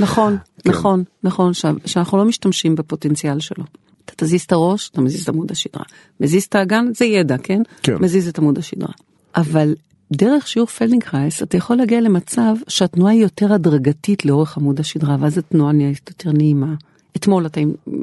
נכון, 0.00 0.36
כן. 0.64 0.70
נכון, 0.70 1.04
נכון, 1.24 1.54
ש- 1.54 1.64
שאנחנו 1.86 2.18
לא 2.18 2.24
משתמשים 2.24 2.74
בפוטנציאל 2.74 3.40
שלו. 3.40 3.64
אתה 4.04 4.12
תזיז 4.16 4.42
את 4.42 4.52
הראש, 4.52 4.90
אתה 4.90 5.00
מזיז 5.00 5.22
את 5.22 5.28
עמוד 5.28 5.50
השדרה. 5.50 5.84
מזיז 6.20 6.44
את 6.44 6.54
האגן, 6.54 6.86
זה 6.96 7.04
ידע, 7.04 7.36
כן? 7.38 7.62
כן. 7.82 7.96
מזיז 8.00 8.28
את 8.28 8.38
עמוד 8.38 8.58
השדרה. 8.58 8.92
אבל 9.36 9.74
דרך 10.12 10.48
שיעור 10.48 10.68
פלדנקרייז, 10.68 11.42
אתה 11.42 11.56
יכול 11.56 11.76
להגיע 11.76 12.00
למצב 12.00 12.54
שהתנועה 12.68 13.12
היא 13.12 13.22
יותר 13.22 13.52
הדרגתית 13.52 14.24
לאורך 14.24 14.56
עמוד 14.56 14.80
השדרה, 14.80 15.16
ואז 15.20 15.38
התנועה 15.38 15.72
נהיית 15.72 16.08
יותר 16.08 16.32
נעימה. 16.32 16.74
אתמול 17.16 17.46
אתה 17.46 17.60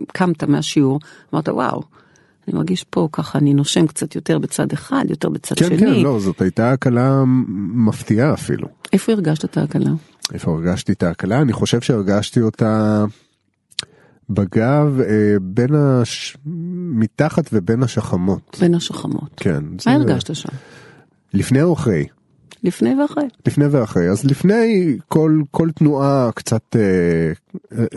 קמת 0.07 0.43
מהשיעור, 0.43 0.99
אמרת 1.33 1.49
וואו, 1.49 1.81
אני 2.47 2.55
מרגיש 2.57 2.83
פה 2.83 3.07
ככה, 3.11 3.39
אני 3.39 3.53
נושם 3.53 3.87
קצת 3.87 4.15
יותר 4.15 4.39
בצד 4.39 4.73
אחד, 4.73 5.05
יותר 5.09 5.29
בצד 5.29 5.55
כן, 5.55 5.65
שני. 5.65 5.77
כן, 5.77 5.99
לא, 5.99 6.19
זאת 6.19 6.41
הייתה 6.41 6.71
הקלה 6.71 7.23
מפתיעה 7.75 8.33
אפילו. 8.33 8.67
איפה 8.93 9.11
הרגשת 9.11 9.45
את 9.45 9.57
ההקלה? 9.57 9.91
איפה 10.33 10.51
הרגשתי 10.51 10.91
את 10.91 11.03
ההקלה? 11.03 11.41
אני 11.41 11.53
חושב 11.53 11.81
שהרגשתי 11.81 12.41
אותה 12.41 13.05
בגב 14.33 14.99
אה, 14.99 15.07
בין 15.41 15.75
הש... 15.75 16.37
מתחת 16.93 17.49
ובין 17.53 17.83
השחמות. 17.83 18.57
בין 18.61 18.75
השחמות. 18.75 19.29
כן. 19.37 19.63
מה 19.65 19.75
זה- 19.79 19.91
הרגשת 19.91 20.35
שם? 20.35 20.49
לפני 21.33 21.61
או 21.61 21.73
אחרי? 21.73 22.05
לפני 22.63 23.01
ואחרי. 23.01 23.23
לפני 23.47 23.65
ואחרי. 23.65 24.09
אז 24.09 24.25
לפני 24.25 24.97
כל, 25.07 25.41
כל 25.51 25.69
תנועה 25.75 26.29
קצת 26.35 26.75
אה, 26.75 27.31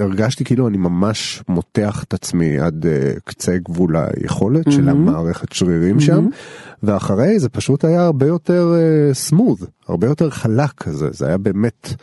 הרגשתי 0.03 0.45
כאילו 0.45 0.69
אני 0.69 0.76
ממש 0.76 1.43
מותח 1.49 2.03
את 2.09 2.14
עצמי 2.14 2.59
עד 2.59 2.87
אה, 2.87 3.12
קצה 3.25 3.57
גבול 3.59 3.97
היכולת 3.97 4.73
של 4.73 4.88
המערכת 4.88 5.53
שרירים 5.53 6.00
שם. 6.00 6.29
ואחרי 6.83 7.38
זה 7.38 7.49
פשוט 7.49 7.85
היה 7.85 8.05
הרבה 8.05 8.26
יותר 8.26 8.75
אה, 8.76 9.14
סמוד, 9.14 9.59
הרבה 9.88 10.07
יותר 10.07 10.31
חלק 10.31 10.71
כזה, 10.76 11.09
זה 11.12 11.26
היה 11.26 11.38
באמת 11.38 11.95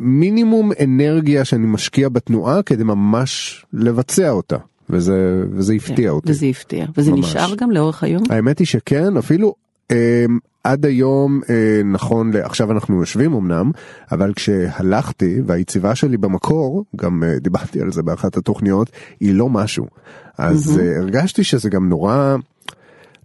מינימום 0.00 0.70
אנרגיה 0.84 1.44
שאני 1.44 1.66
משקיע 1.66 2.08
בתנועה 2.08 2.62
כדי 2.62 2.84
ממש 2.84 3.64
לבצע 3.72 4.30
אותה. 4.30 4.56
וזה, 4.90 5.44
וזה 5.52 5.72
הפתיע 5.74 6.10
אותי. 6.10 6.26
כן, 6.26 6.32
וזה 6.32 6.46
הפתיע. 6.46 6.86
וזה 6.96 7.10
ממש. 7.12 7.20
נשאר 7.20 7.54
גם 7.54 7.70
לאורך 7.70 8.02
היום? 8.02 8.22
האמת 8.30 8.58
היא 8.58 8.66
שכן, 8.66 9.16
אפילו 9.16 9.54
אה, 9.90 10.24
עד 10.64 10.86
היום, 10.86 11.40
אה, 11.50 11.80
נכון, 11.84 12.32
ל- 12.32 12.36
עכשיו 12.36 12.72
אנחנו 12.72 13.00
יושבים 13.00 13.32
אמנם, 13.34 13.70
אבל 14.12 14.32
כשהלכתי 14.34 15.40
והיציבה 15.46 15.94
שלי 15.94 16.16
במקור, 16.16 16.84
גם 16.96 17.22
אה, 17.24 17.38
דיברתי 17.38 17.80
על 17.80 17.92
זה 17.92 18.02
באחת 18.02 18.36
התוכניות, 18.36 18.90
היא 19.20 19.34
לא 19.34 19.48
משהו. 19.48 19.86
אז 20.38 20.80
אה, 20.82 20.96
הרגשתי 21.00 21.44
שזה 21.44 21.68
גם 21.70 21.88
נורא... 21.88 22.36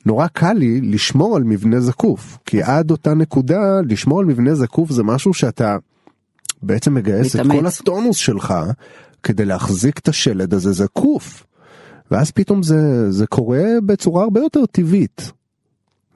נורא 0.05 0.27
קל 0.27 0.53
לי 0.53 0.81
לשמור 0.81 1.35
על 1.35 1.43
מבנה 1.43 1.79
זקוף, 1.79 2.37
כי 2.45 2.61
עד 2.63 2.91
אותה 2.91 3.13
נקודה 3.13 3.81
לשמור 3.89 4.19
על 4.19 4.25
מבנה 4.25 4.55
זקוף 4.55 4.91
זה 4.91 5.03
משהו 5.03 5.33
שאתה 5.33 5.77
בעצם 6.63 6.93
מגייס 6.93 7.35
את 7.35 7.39
מתאמץ. 7.41 7.59
כל 7.79 7.83
הטונוס 7.83 8.17
שלך 8.17 8.53
כדי 9.23 9.45
להחזיק 9.45 9.99
את 9.99 10.07
השלד 10.07 10.53
הזה 10.53 10.71
זקוף. 10.71 11.45
ואז 12.11 12.31
פתאום 12.31 12.63
זה, 12.63 13.11
זה 13.11 13.27
קורה 13.27 13.63
בצורה 13.85 14.23
הרבה 14.23 14.39
יותר 14.39 14.65
טבעית. 14.65 15.31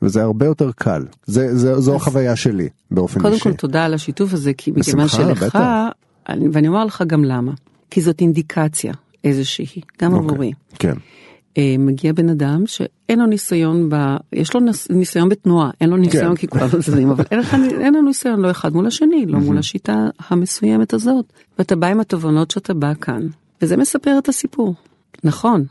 וזה 0.01 0.23
הרבה 0.23 0.45
יותר 0.45 0.71
קל. 0.75 1.05
זה, 1.25 1.57
זה, 1.57 1.79
זו 1.81 1.91
אז- 1.95 2.01
החוויה 2.01 2.35
שלי 2.35 2.69
באופן 2.91 3.21
קודם 3.21 3.33
אישי. 3.33 3.43
כל 3.43 3.53
תודה 3.53 3.85
על 3.85 3.93
השיתוף 3.93 4.33
הזה, 4.33 4.53
כי 4.53 4.71
מכיוון 4.75 5.07
שלך, 5.07 5.43
בטח. 5.43 5.59
אני- 6.29 6.47
ואני 6.51 6.67
אומר 6.67 6.85
לך 6.85 7.03
גם 7.07 7.23
למה. 7.23 7.51
כי 7.89 8.01
זאת 8.01 8.21
אינדיקציה 8.21 8.93
איזושהי, 9.23 9.65
גם 10.01 10.13
אוקיי. 10.13 10.27
עבורי. 10.29 10.51
כן, 10.79 10.89
אה, 10.89 10.95
מגיע 11.79 12.13
בן 12.13 12.29
אדם 12.29 12.63
שאין 12.67 13.19
לו 13.19 13.25
ניסיון, 13.25 13.89
ב... 13.89 13.95
יש 14.33 14.53
לו. 14.53 14.61
ניסיון 14.89 15.29
בתנועה, 15.29 15.69
אין 15.81 15.89
לו 15.89 15.97
ניסיון 15.97 16.29
כן. 16.29 16.35
כי 16.35 16.47
כולנו 16.47 16.81
זזים, 16.81 17.09
אבל 17.09 17.23
אין, 17.31 17.39
לך... 17.39 17.53
אין 17.79 17.95
ניסיון 18.05 18.39
לא 18.39 18.51
אחד 18.51 18.73
מול 18.73 18.87
השני, 18.87 19.25
לא 19.25 19.39
מול 19.39 19.57
השיטה 19.57 20.07
המסוימת 20.29 20.93
הזאת. 20.93 21.25
ואתה 21.59 21.75
בא 21.75 21.87
עם 21.87 21.99
התובנות 21.99 22.51
שאתה 22.51 22.73
בא 22.73 22.93
כאן, 23.01 23.27
וזה 23.61 23.77
מספר 23.77 24.17
את 24.17 24.29
הסיפור. 24.29 24.75
נכון, 25.23 25.65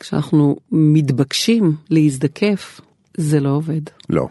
כשאנחנו 0.00 0.56
מתבקשים 0.72 1.76
להזדקף, 1.90 2.80
זה 3.16 3.40
לא 3.40 3.48
עובד. 3.48 3.80
לא. 4.10 4.28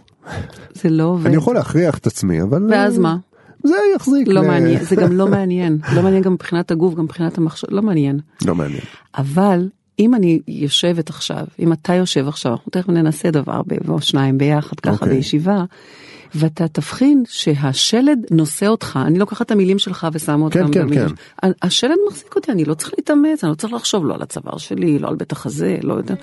זה 0.73 0.89
לא 0.89 1.03
עובד. 1.03 1.25
אני 1.27 1.35
יכול 1.35 1.55
להכריח 1.55 1.97
את 1.97 2.07
עצמי, 2.07 2.41
אבל... 2.41 2.67
ואז 2.71 2.97
מה? 2.97 3.17
זה 3.63 3.75
יחזיק. 3.95 4.27
לא 4.27 4.41
ל- 4.41 4.47
מעניין, 4.47 4.83
זה 4.83 4.95
גם 4.95 5.11
לא 5.11 5.27
מעניין, 5.35 5.77
לא 5.95 6.01
מעניין 6.01 6.23
גם 6.23 6.33
מבחינת 6.33 6.71
הגוף, 6.71 6.95
גם 6.95 7.03
מבחינת 7.03 7.37
המחשב, 7.37 7.67
לא 7.69 7.81
מעניין. 7.81 8.19
לא 8.45 8.55
מעניין. 8.55 8.81
אבל 9.17 9.69
אם 9.99 10.15
אני 10.15 10.39
יושבת 10.47 11.09
עכשיו, 11.09 11.45
אם 11.59 11.73
אתה 11.73 11.93
יושב 11.93 12.27
עכשיו, 12.27 12.51
אנחנו 12.51 12.71
תכף 12.71 12.89
ננסה 12.89 13.31
דבר 13.31 13.61
או 13.87 14.01
שניים 14.01 14.37
ביחד 14.37 14.79
ככה 14.79 14.91
אוקיי. 14.91 15.09
בישיבה, 15.09 15.63
ואתה 16.35 16.67
תבחין 16.67 17.23
שהשלד 17.27 18.19
נושא 18.31 18.67
אותך, 18.67 18.99
אני 19.05 19.19
לוקחת 19.19 19.45
את 19.45 19.51
המילים 19.51 19.79
שלך 19.79 20.07
ושמה 20.13 20.45
אותם 20.45 20.71
כן, 20.71 20.81
במילים. 20.81 21.09
כן. 21.09 21.15
ש- 21.47 21.51
השלד 21.61 21.95
מחזיק 22.09 22.35
אותי, 22.35 22.51
אני 22.51 22.65
לא 22.65 22.73
צריך 22.73 22.93
להתאמץ, 22.97 23.43
אני 23.43 23.49
לא 23.49 23.55
צריך 23.55 23.73
לחשוב 23.73 24.05
לא 24.05 24.13
על 24.13 24.21
הצוואר 24.21 24.57
שלי, 24.57 24.99
לא 24.99 25.07
על 25.07 25.15
בית 25.15 25.31
החזה, 25.31 25.77
לא 25.83 25.93
יודע. 25.93 26.15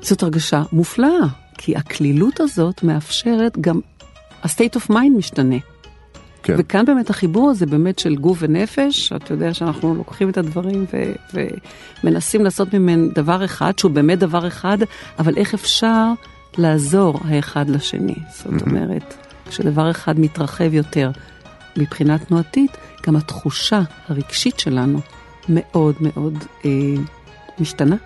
זאת 0.00 0.22
הרגשה 0.22 0.62
מופלאה, 0.72 1.26
כי 1.58 1.76
הקלילות 1.76 2.40
הזאת 2.40 2.82
מאפשרת 2.82 3.58
גם, 3.60 3.80
ה-state 4.42 4.76
of 4.76 4.90
mind 4.90 5.16
משתנה. 5.18 5.56
כן. 6.44 6.54
וכאן 6.58 6.84
באמת 6.84 7.10
החיבור 7.10 7.50
הזה 7.50 7.66
באמת 7.66 7.98
של 7.98 8.16
גוף 8.16 8.38
ונפש, 8.40 9.12
אתה 9.12 9.32
יודע 9.32 9.54
שאנחנו 9.54 9.94
לוקחים 9.94 10.28
את 10.30 10.38
הדברים 10.38 10.84
ו- 10.92 11.38
ומנסים 12.04 12.44
לעשות 12.44 12.74
ממנו 12.74 13.08
דבר 13.14 13.44
אחד, 13.44 13.78
שהוא 13.78 13.90
באמת 13.90 14.18
דבר 14.18 14.46
אחד, 14.46 14.78
אבל 15.18 15.36
איך 15.36 15.54
אפשר 15.54 16.12
לעזור 16.58 17.20
האחד 17.24 17.68
לשני. 17.68 18.14
זאת 18.30 18.62
אומרת, 18.66 19.14
כשדבר 19.48 19.90
אחד 19.90 20.20
מתרחב 20.20 20.74
יותר 20.74 21.10
מבחינה 21.76 22.18
תנועתית, 22.18 22.76
גם 23.06 23.16
התחושה 23.16 23.80
הרגשית 24.08 24.58
שלנו 24.60 25.00
מאוד 25.48 25.94
מאוד 26.00 26.44
אה, 26.64 26.70
משתנה. 27.58 27.96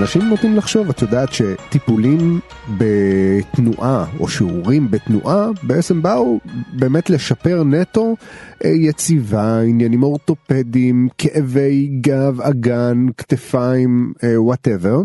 אנשים 0.00 0.28
נוטים 0.28 0.56
לחשוב, 0.56 0.88
את 0.88 1.02
יודעת 1.02 1.28
שטיפולים 1.32 2.40
בתנועה 2.78 4.06
או 4.20 4.28
שיעורים 4.28 4.90
בתנועה 4.90 5.48
בעצם 5.62 6.02
באו 6.02 6.40
באמת 6.72 7.10
לשפר 7.10 7.64
נטו 7.64 8.16
אה, 8.64 8.70
יציבה, 8.70 9.60
עניינים 9.60 10.02
אורתופדיים, 10.02 11.08
כאבי 11.18 11.98
גב, 12.00 12.40
אגן, 12.40 13.06
כתפיים, 13.16 14.12
whatever, 14.36 15.02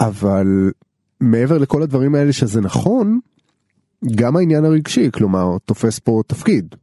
אבל 0.00 0.70
מעבר 1.20 1.58
לכל 1.58 1.82
הדברים 1.82 2.14
האלה 2.14 2.32
שזה 2.32 2.60
נכון, 2.60 3.20
גם 4.14 4.36
העניין 4.36 4.64
הרגשי, 4.64 5.10
כלומר, 5.12 5.56
תופס 5.64 5.98
פה 5.98 6.22
תפקיד. 6.26 6.74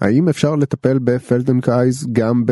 האם 0.00 0.28
אפשר 0.28 0.56
לטפל 0.56 0.98
בפלדנקרייז 0.98 2.06
גם 2.12 2.44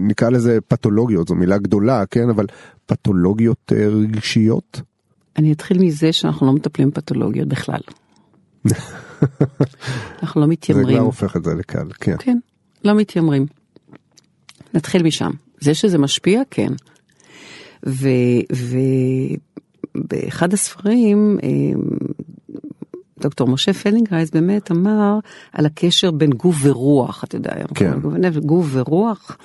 נקרא 0.00 0.30
לזה 0.30 0.58
פתולוגיות, 0.68 1.28
זו 1.28 1.34
מילה 1.34 1.58
גדולה, 1.58 2.06
כן, 2.06 2.28
אבל 2.30 2.46
פתולוגיות 2.86 3.72
אה, 3.76 3.86
רגשיות? 3.88 4.80
אני 5.36 5.52
אתחיל 5.52 5.78
מזה 5.78 6.12
שאנחנו 6.12 6.46
לא 6.46 6.52
מטפלים 6.52 6.90
בפתולוגיות 6.90 7.48
בכלל. 7.48 7.80
אנחנו 10.22 10.40
לא 10.40 10.46
זה 10.46 10.50
מתיימרים. 10.52 10.96
כבר 10.96 11.06
הופך 11.06 11.36
את 11.36 11.44
זה 11.44 11.54
לקל, 11.54 11.88
כן. 12.00 12.16
כן, 12.18 12.38
לא 12.84 12.94
מתיימרים. 12.94 13.46
נתחיל 14.74 15.02
משם. 15.02 15.30
זה 15.60 15.74
שזה 15.74 15.98
משפיע, 15.98 16.42
כן. 16.50 16.72
ובאחד 19.94 20.52
הספרים, 20.52 21.38
אה, 21.42 21.48
דוקטור 23.24 23.48
משה 23.48 23.72
פלדנקרייז 23.72 24.30
באמת 24.30 24.70
אמר 24.70 25.18
על 25.52 25.66
הקשר 25.66 26.10
בין 26.10 26.30
גוף 26.30 26.56
ורוח, 26.62 27.24
אתה 27.24 27.36
יודע, 27.36 27.52
כן. 27.74 27.98
גוף 28.42 28.66
ורוח 28.70 29.36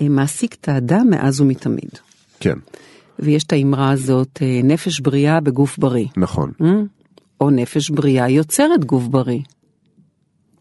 אה, 0.00 0.08
מעסיק 0.08 0.56
את 0.60 0.68
האדם 0.68 1.06
מאז 1.10 1.40
ומתמיד. 1.40 1.90
כן, 2.40 2.58
ויש 3.18 3.44
את 3.44 3.52
האמרה 3.52 3.90
הזאת, 3.90 4.38
אה, 4.42 4.60
נפש 4.64 5.00
בריאה 5.00 5.40
בגוף 5.40 5.78
בריא. 5.78 6.06
נכון. 6.16 6.50
אה? 6.62 6.80
או 7.40 7.50
נפש 7.50 7.90
בריאה 7.90 8.30
יוצרת 8.30 8.84
גוף 8.84 9.06
בריא. 9.06 9.40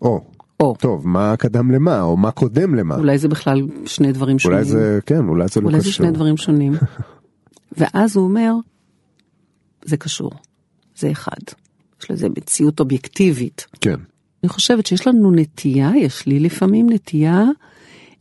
או, 0.01 0.21
או, 0.59 0.75
טוב, 0.79 1.07
מה 1.07 1.37
קדם 1.37 1.71
למה, 1.71 2.01
או 2.01 2.17
מה 2.17 2.31
קודם 2.31 2.75
למה? 2.75 2.95
אולי 2.95 3.17
זה 3.17 3.27
בכלל 3.27 3.61
שני 3.85 4.11
דברים 4.11 4.39
שונים. 4.39 4.57
אולי 4.57 4.69
זה, 4.69 4.99
כן, 5.05 5.27
אולי 5.27 5.47
זה 5.47 5.61
לא 5.61 5.65
אולי 5.65 5.79
זה 5.79 5.83
קשור. 5.83 5.93
שני 5.93 6.11
דברים 6.11 6.37
שונים. 6.37 6.73
ואז 7.77 8.17
הוא 8.17 8.23
אומר, 8.25 8.53
זה 9.85 9.97
קשור, 9.97 10.31
זה 10.97 11.11
אחד. 11.11 11.39
יש 12.05 12.11
לזה 12.11 12.29
מציאות 12.29 12.79
אובייקטיבית. 12.79 13.65
כן, 13.81 13.95
אני 14.43 14.49
חושבת 14.49 14.85
שיש 14.85 15.07
לנו 15.07 15.31
נטייה, 15.31 15.91
יש 15.97 16.25
לי 16.25 16.39
לפעמים 16.39 16.89
נטייה, 16.89 17.43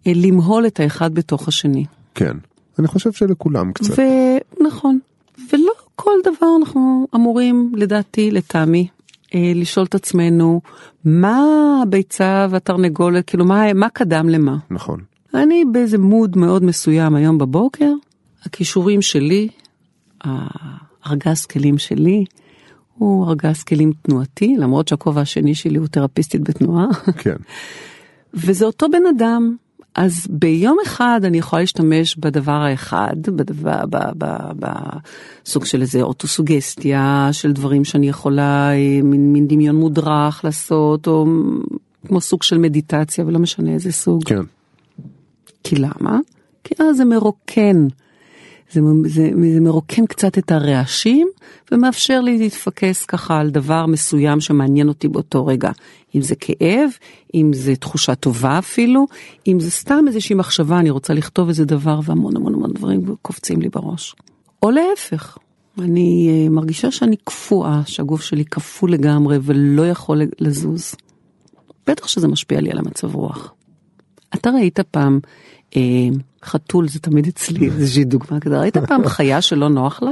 אה, 0.06 0.12
למהול 0.14 0.66
את 0.66 0.80
האחד 0.80 1.14
בתוך 1.14 1.48
השני. 1.48 1.84
כן. 2.14 2.36
אני 2.78 2.86
חושב 2.86 3.12
שלכולם 3.12 3.72
קצת. 3.72 3.94
ונכון, 4.60 4.98
ולא 5.52 5.72
כל 5.96 6.12
דבר 6.24 6.46
אנחנו 6.58 7.06
אמורים, 7.14 7.72
לדעתי, 7.74 8.30
לטעמי, 8.30 8.88
אה, 9.34 9.52
לשאול 9.54 9.86
את 9.86 9.94
עצמנו, 9.94 10.60
מה 11.04 11.40
הביצה 11.82 12.46
והתרנגולת, 12.50 13.26
כאילו 13.26 13.44
מה, 13.44 13.72
מה 13.72 13.88
קדם 13.88 14.28
למה? 14.28 14.56
נכון. 14.70 15.00
אני 15.34 15.64
באיזה 15.72 15.98
מוד 15.98 16.36
מאוד 16.36 16.64
מסוים 16.64 17.14
היום 17.14 17.38
בבוקר, 17.38 17.92
הכישורים 18.44 19.02
שלי, 19.02 19.48
הארגז 20.24 21.46
כלים 21.46 21.78
שלי, 21.78 22.24
הוא 22.98 23.28
ארגז 23.28 23.62
כלים 23.62 23.92
תנועתי, 24.02 24.56
למרות 24.58 24.88
שהכובע 24.88 25.20
השני 25.20 25.54
שלי 25.54 25.78
הוא 25.78 25.86
תרפיסטית 25.86 26.40
בתנועה, 26.40 26.86
כן, 27.22 27.36
וזה 28.34 28.64
אותו 28.64 28.86
בן 28.90 29.06
אדם. 29.16 29.56
אז 29.94 30.26
ביום 30.30 30.76
אחד 30.86 31.20
אני 31.24 31.38
יכולה 31.38 31.62
להשתמש 31.62 32.16
בדבר 32.16 32.52
האחד, 32.52 33.16
בדבר, 33.26 33.86
ב, 33.90 33.96
ב, 34.18 34.26
ב, 34.58 34.66
בסוג 35.44 35.64
של 35.64 35.80
איזה 35.82 36.02
אוטוסוגסטיה, 36.02 37.28
של 37.32 37.52
דברים 37.52 37.84
שאני 37.84 38.08
יכולה, 38.08 38.72
אה, 38.72 39.00
מין, 39.02 39.32
מין 39.32 39.48
דמיון 39.48 39.76
מודרך 39.76 40.40
לעשות, 40.44 41.06
או 41.06 41.26
כמו 42.06 42.20
סוג 42.20 42.42
של 42.42 42.58
מדיטציה, 42.58 43.26
ולא 43.26 43.38
משנה 43.38 43.70
איזה 43.70 43.92
סוג. 43.92 44.24
כן, 44.24 44.42
כי 45.64 45.76
למה? 45.76 46.18
כי 46.64 46.74
אז 46.78 46.96
זה 46.96 47.04
מרוקן. 47.04 47.86
זה, 48.72 48.80
זה, 49.04 49.30
זה 49.52 49.60
מרוקן 49.60 50.06
קצת 50.06 50.38
את 50.38 50.52
הרעשים 50.52 51.28
ומאפשר 51.72 52.20
לי 52.20 52.38
להתפקס 52.38 53.04
ככה 53.04 53.40
על 53.40 53.50
דבר 53.50 53.86
מסוים 53.86 54.40
שמעניין 54.40 54.88
אותי 54.88 55.08
באותו 55.08 55.46
רגע. 55.46 55.70
אם 56.14 56.22
זה 56.22 56.34
כאב, 56.34 56.90
אם 57.34 57.50
זה 57.52 57.76
תחושה 57.76 58.14
טובה 58.14 58.58
אפילו, 58.58 59.06
אם 59.46 59.60
זה 59.60 59.70
סתם 59.70 60.04
איזושהי 60.08 60.34
מחשבה, 60.34 60.78
אני 60.78 60.90
רוצה 60.90 61.14
לכתוב 61.14 61.48
איזה 61.48 61.64
דבר 61.64 62.00
והמון 62.04 62.36
המון 62.36 62.54
המון 62.54 62.72
דברים 62.72 63.16
קופצים 63.22 63.62
לי 63.62 63.68
בראש. 63.68 64.14
או 64.62 64.70
להפך, 64.70 65.38
אני 65.78 66.28
אה, 66.30 66.48
מרגישה 66.48 66.90
שאני 66.90 67.16
קפואה, 67.24 67.82
שהגוף 67.86 68.22
שלי 68.22 68.44
קפוא 68.44 68.88
לגמרי 68.88 69.38
ולא 69.42 69.88
יכול 69.88 70.22
לזוז. 70.40 70.94
בטח 71.86 72.06
שזה 72.06 72.28
משפיע 72.28 72.60
לי 72.60 72.70
על 72.70 72.78
המצב 72.78 73.14
רוח. 73.14 73.54
אתה 74.34 74.50
ראית 74.50 74.80
פעם 74.80 75.20
אה, 75.76 76.08
חתול, 76.44 76.88
זה 76.88 77.00
תמיד 77.00 77.26
אצלי 77.26 77.66
איזושהי 77.78 78.04
דוגמה 78.04 78.40
כזה, 78.40 78.60
ראית 78.60 78.76
פעם 78.76 79.08
חיה 79.08 79.40
שלא 79.40 79.68
נוח 79.68 80.02
לה? 80.02 80.10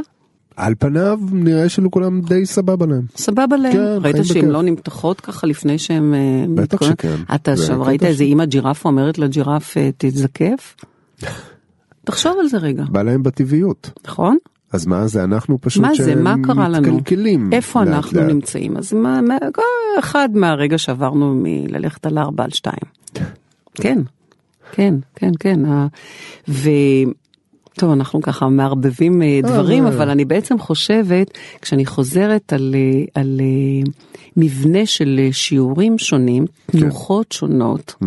על 0.57 0.75
פניו 0.79 1.19
נראה 1.33 1.69
שלכולם 1.69 2.21
די 2.21 2.47
סבבה 2.47 2.87
להם. 2.87 3.03
סבבה 3.17 3.57
להם. 3.57 3.73
כן, 3.73 3.99
ראית 4.01 4.17
שהן. 4.23 4.49
לא 4.49 4.63
נמתחות 4.63 5.21
ככה 5.21 5.47
לפני 5.47 5.79
שהן... 5.79 6.15
אה, 6.15 6.45
בטח? 6.55 6.83
שכן. 6.89 7.17
אתה 7.35 7.53
עכשיו 7.53 7.83
ראית 7.83 8.03
איזה. 8.03 8.25
אימא 8.25 8.45
ג'ירפה 8.45 8.89
אומרת 8.89 9.19
לג'ירף 9.19 9.77
אה, 9.77 9.91
תזקף? 9.99 10.77
תחשוב 12.05 12.37
על 12.41 12.49
זה 12.49 12.59
רגע, 12.59 12.85
בא 12.89 13.03
להם 13.03 13.23
בטבעיות. 13.23 13.91
נכון? 14.05 14.37
אז 14.73 14.87
מה 14.87 15.07
זה 15.07 15.25
אנחנו 15.25 15.59
פשוט 15.61 15.83
מה 15.83 15.95
זה, 15.95 16.15
מה 16.15 16.35
קרה 16.43 16.69
לנו? 16.69 16.99
איפה 17.53 17.85
לאט 17.85 17.95
אנחנו 17.95 18.21
לאט. 18.21 18.31
נמצאים? 18.31 18.77
אז 18.77 18.93
מה, 18.93 19.21
מה, 19.21 19.37
אחד 19.99 20.29
מהרגע 20.35 20.79
שעברנו 20.79 21.35
מללכת 21.43 22.07
על 22.07 22.19
ארבע 22.19 22.45
על 22.45 22.51
שתיים. 22.51 22.85
כן, 23.75 23.99
כן, 24.73 24.95
כן, 25.15 25.31
כן. 25.41 25.61
ו... 26.49 26.71
טוב, 27.75 27.91
אנחנו 27.91 28.23
ככה 28.23 28.49
מערבבים 28.49 29.23
אה, 29.23 29.41
דברים, 29.43 29.87
אה. 29.87 29.89
אבל 29.89 30.11
אני 30.11 30.25
בעצם 30.25 30.59
חושבת, 30.59 31.39
כשאני 31.63 31.87
חוזרת 31.87 32.53
על, 32.53 32.75
אה, 32.75 33.21
על 33.21 33.41
אה, 33.41 33.91
מבנה 34.37 34.87
של 34.87 35.29
שיעורים 35.33 35.99
שונים, 35.99 36.45
תנוחות 36.67 37.33
שונות, 37.33 37.95
Mm, 38.03 38.07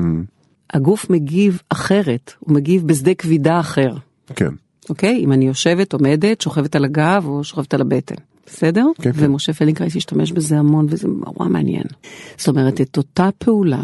הגוף 0.73 1.09
מגיב 1.09 1.61
אחרת, 1.69 2.33
הוא 2.39 2.55
מגיב 2.55 2.87
בשדה 2.87 3.13
כבידה 3.13 3.59
אחר. 3.59 3.95
כן, 4.35 4.49
אוקיי? 4.89 5.19
אם 5.23 5.31
אני 5.31 5.47
יושבת, 5.47 5.93
עומדת, 5.93 6.41
שוכבת 6.41 6.75
על 6.75 6.85
הגב 6.85 7.23
או 7.27 7.43
שוכבת 7.43 7.73
על 7.73 7.81
הבטן. 7.81 8.15
בסדר? 8.45 8.85
כן, 9.01 9.11
כן. 9.11 9.31
ומשה 9.31 9.53
פלדנקרייז 9.53 9.95
השתמש 9.95 10.31
בזה 10.31 10.59
המון 10.59 10.85
וזה 10.89 11.07
נורא 11.07 11.49
מעניין. 11.49 11.83
זאת 12.37 12.47
אומרת, 12.47 12.81
את 12.81 12.97
אותה 12.97 13.29
פעולה, 13.37 13.83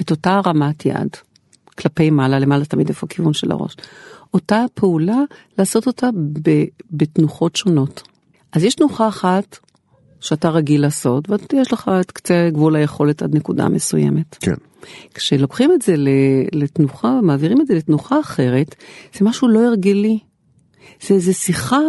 את 0.00 0.10
אותה 0.10 0.40
הרמת 0.44 0.86
יד, 0.86 1.08
כלפי 1.78 2.10
מעלה, 2.10 2.38
למעלה 2.38 2.64
תמיד 2.64 2.88
איפה 2.88 3.06
הכיוון 3.06 3.32
של 3.32 3.52
הראש. 3.52 3.76
אותה 4.34 4.64
פעולה, 4.74 5.18
לעשות 5.58 5.86
אותה 5.86 6.08
ב- 6.42 6.64
בתנוחות 6.90 7.56
שונות. 7.56 8.02
אז 8.52 8.64
יש 8.64 8.74
תנוחה 8.74 9.08
אחת 9.08 9.58
שאתה 10.20 10.48
רגיל 10.50 10.82
לעשות, 10.82 11.28
ויש 11.52 11.72
לך 11.72 11.90
את 12.00 12.10
קצה 12.10 12.48
גבול 12.52 12.76
היכולת 12.76 13.22
עד 13.22 13.36
נקודה 13.36 13.68
מסוימת. 13.68 14.36
כן, 14.40 14.54
כשלוקחים 15.14 15.72
את 15.72 15.82
זה 15.82 15.94
לתנוחה, 16.52 17.20
מעבירים 17.22 17.60
את 17.60 17.66
זה 17.66 17.74
לתנוחה 17.74 18.20
אחרת, 18.20 18.74
זה 19.18 19.24
משהו 19.24 19.48
לא 19.48 19.60
הרגלי. 19.60 20.18
זה 21.06 21.14
איזה 21.14 21.32
שיחה, 21.32 21.80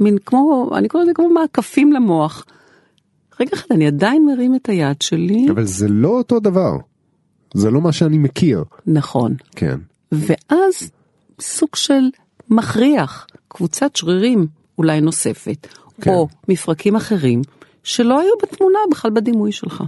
מין 0.00 0.18
כמו, 0.26 0.70
אני 0.74 0.88
קוראת 0.88 1.04
לזה 1.04 1.14
כמו 1.14 1.28
מעקפים 1.28 1.92
למוח. 1.92 2.44
רגע 3.40 3.50
אחד, 3.54 3.66
אני 3.70 3.86
עדיין 3.86 4.26
מרים 4.26 4.54
את 4.54 4.68
היד 4.68 5.02
שלי, 5.02 5.46
אבל 5.50 5.64
זה 5.64 5.88
לא 5.88 6.08
אותו 6.08 6.40
דבר. 6.40 6.72
זה 7.54 7.70
לא 7.70 7.80
מה 7.80 7.92
שאני 7.92 8.18
מכיר. 8.18 8.64
נכון. 8.86 9.34
כן, 9.56 9.78
ואז 10.12 10.90
סוג 11.40 11.76
של 11.76 12.02
מכריח, 12.50 13.26
קבוצת 13.48 13.96
שרירים 13.96 14.46
אולי 14.78 15.00
נוספת, 15.00 15.66
כן. 16.00 16.10
או 16.10 16.28
מפרקים 16.48 16.96
אחרים, 16.96 17.42
שלא 17.82 18.20
היו 18.20 18.32
בתמונה 18.42 18.78
בכלל 18.90 19.10
בדימוי 19.10 19.52
שלך. 19.52 19.84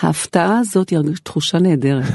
ההפתעה 0.00 0.58
הזאת 0.58 0.90
היא 0.90 0.98
תחושה 1.22 1.58
נהדרת. 1.58 2.12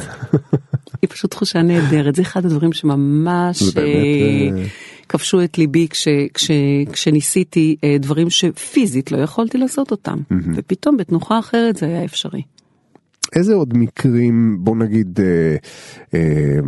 היא 1.01 1.09
פשוט 1.09 1.31
תחושה 1.31 1.61
נהדרת, 1.61 2.15
זה 2.15 2.21
אחד 2.21 2.45
הדברים 2.45 2.73
שממש 2.73 3.63
באמת, 3.63 3.77
אה, 3.77 4.61
אה, 4.61 4.65
כבשו 5.09 5.43
את 5.43 5.57
ליבי 5.57 5.87
כש, 5.89 6.07
כש, 6.33 6.51
כשניסיתי 6.91 7.75
אה, 7.83 7.95
דברים 7.99 8.29
שפיזית 8.29 9.11
לא 9.11 9.17
יכולתי 9.17 9.57
לעשות 9.57 9.91
אותם, 9.91 10.17
ופתאום 10.55 10.97
בתנוחה 10.97 11.39
אחרת 11.39 11.75
זה 11.75 11.85
היה 11.85 12.05
אפשרי. 12.05 12.41
איזה 13.35 13.53
עוד 13.53 13.77
מקרים 13.77 14.57
בוא 14.59 14.75
נגיד 14.75 15.19
אה, 15.19 15.55
אה, 16.13 16.59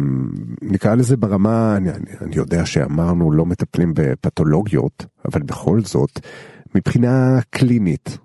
נקרא 0.62 0.95
לזה 0.95 1.17
ברמה 1.17 1.78
אני, 1.78 1.89
אני, 1.89 2.12
אני 2.22 2.36
יודע 2.36 2.65
שאמרנו 2.65 3.32
לא 3.32 3.45
מטפלים 3.45 3.93
בפתולוגיות 3.95 5.06
אבל 5.26 5.41
בכל 5.41 5.82
זאת 5.82 6.19
מבחינה 6.76 7.39
קלינית 7.50 8.17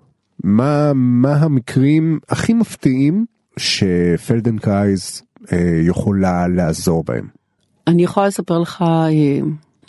מה 0.43 0.91
מה 0.93 1.33
המקרים 1.33 2.19
הכי 2.29 2.53
מפתיעים 2.53 3.25
שפלדנקרייז 3.57 5.21
אה, 5.51 5.79
יכולה 5.87 6.47
לעזור 6.47 7.03
בהם. 7.03 7.27
אני 7.87 8.03
יכולה 8.03 8.27
לספר 8.27 8.59
לך 8.59 8.81
אה, 8.81 9.39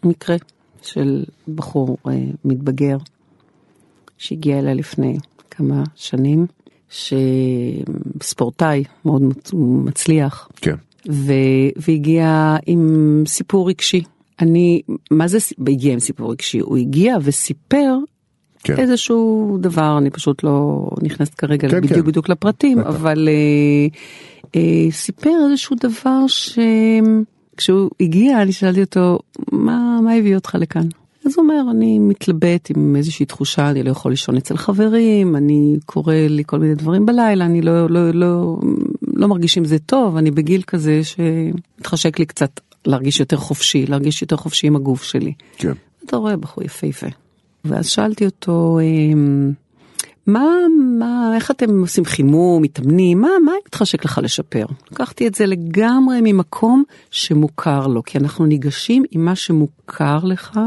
מקרה 0.04 0.36
של 0.82 1.24
בחור 1.54 1.96
אה, 2.08 2.12
מתבגר 2.44 2.96
שהגיע 4.18 4.58
אליי 4.58 4.74
לפני 4.74 5.18
כמה 5.50 5.84
שנים, 5.94 6.46
שספורטאי 8.20 8.84
מאוד 9.04 9.22
מצ- 9.22 9.52
מצליח, 9.84 10.48
כן. 10.56 10.74
ו... 11.10 11.32
והגיע 11.76 12.56
עם 12.66 13.22
סיפור 13.26 13.68
רגשי. 13.68 14.02
אני, 14.40 14.82
מה 15.10 15.28
זה 15.28 15.38
הגיע 15.68 15.92
עם 15.92 16.00
סיפור 16.00 16.32
רגשי? 16.32 16.58
הוא 16.58 16.76
הגיע 16.76 17.16
וסיפר 17.22 17.96
כן. 18.62 18.78
איזשהו 18.78 19.58
דבר, 19.60 19.98
אני 19.98 20.10
פשוט 20.10 20.44
לא 20.44 20.86
נכנסת 21.02 21.34
כרגע 21.34 21.68
כן, 21.68 21.80
בדיוק 21.80 22.00
כן. 22.00 22.06
בדיוק 22.06 22.28
לפרטים, 22.28 22.78
בטח. 22.78 22.88
אבל 22.88 23.28
אה, 23.28 23.86
אה, 24.56 24.90
סיפר 24.90 25.30
איזשהו 25.50 25.76
דבר 25.80 26.24
שכשהוא 26.26 27.90
הגיע, 28.00 28.42
אני 28.42 28.52
שאלתי 28.52 28.80
אותו, 28.80 29.18
מה, 29.52 29.98
מה 30.04 30.12
הביא 30.14 30.34
אותך 30.34 30.54
לכאן? 30.60 30.86
אז 31.26 31.32
הוא 31.36 31.42
אומר, 31.42 31.70
אני 31.70 31.98
מתלבט 31.98 32.70
עם 32.76 32.96
איזושהי 32.96 33.26
תחושה, 33.26 33.70
אני 33.70 33.82
לא 33.82 33.90
יכול 33.90 34.12
לישון 34.12 34.36
אצל 34.36 34.56
חברים, 34.56 35.36
אני 35.36 35.76
קורא 35.86 36.14
לי 36.14 36.42
כל 36.46 36.58
מיני 36.58 36.74
דברים 36.74 37.06
בלילה, 37.06 37.44
אני 37.44 37.62
לא, 37.62 37.90
לא, 37.90 38.10
לא, 38.10 38.56
לא 39.14 39.28
מרגיש 39.28 39.58
עם 39.58 39.64
זה 39.64 39.78
טוב, 39.78 40.16
אני 40.16 40.30
בגיל 40.30 40.62
כזה 40.62 41.00
שמתחשק 41.04 42.18
לי 42.18 42.26
קצת 42.26 42.60
להרגיש 42.86 43.20
יותר 43.20 43.36
חופשי, 43.36 43.86
להרגיש 43.86 44.22
יותר 44.22 44.36
חופשי 44.36 44.66
עם 44.66 44.76
הגוף 44.76 45.02
שלי. 45.02 45.32
כן. 45.56 45.72
אתה 46.06 46.16
רואה 46.16 46.36
בחור 46.36 46.64
יפהפה. 46.64 47.06
ואז 47.64 47.86
שאלתי 47.86 48.24
אותו, 48.24 48.78
אמ, 48.82 49.52
מה, 50.26 50.44
מה, 50.98 51.32
איך 51.34 51.50
אתם 51.50 51.80
עושים 51.80 52.04
חימום, 52.04 52.62
מתאמנים, 52.62 53.20
מה, 53.20 53.28
מה 53.44 53.52
מתחשק 53.66 54.04
לך 54.04 54.20
לשפר? 54.22 54.66
לקחתי 54.92 55.26
את 55.26 55.34
זה 55.34 55.46
לגמרי 55.46 56.18
ממקום 56.22 56.82
שמוכר 57.10 57.86
לו, 57.86 58.02
כי 58.02 58.18
אנחנו 58.18 58.46
ניגשים 58.46 59.04
עם 59.10 59.24
מה 59.24 59.36
שמוכר 59.36 60.18
לך, 60.22 60.60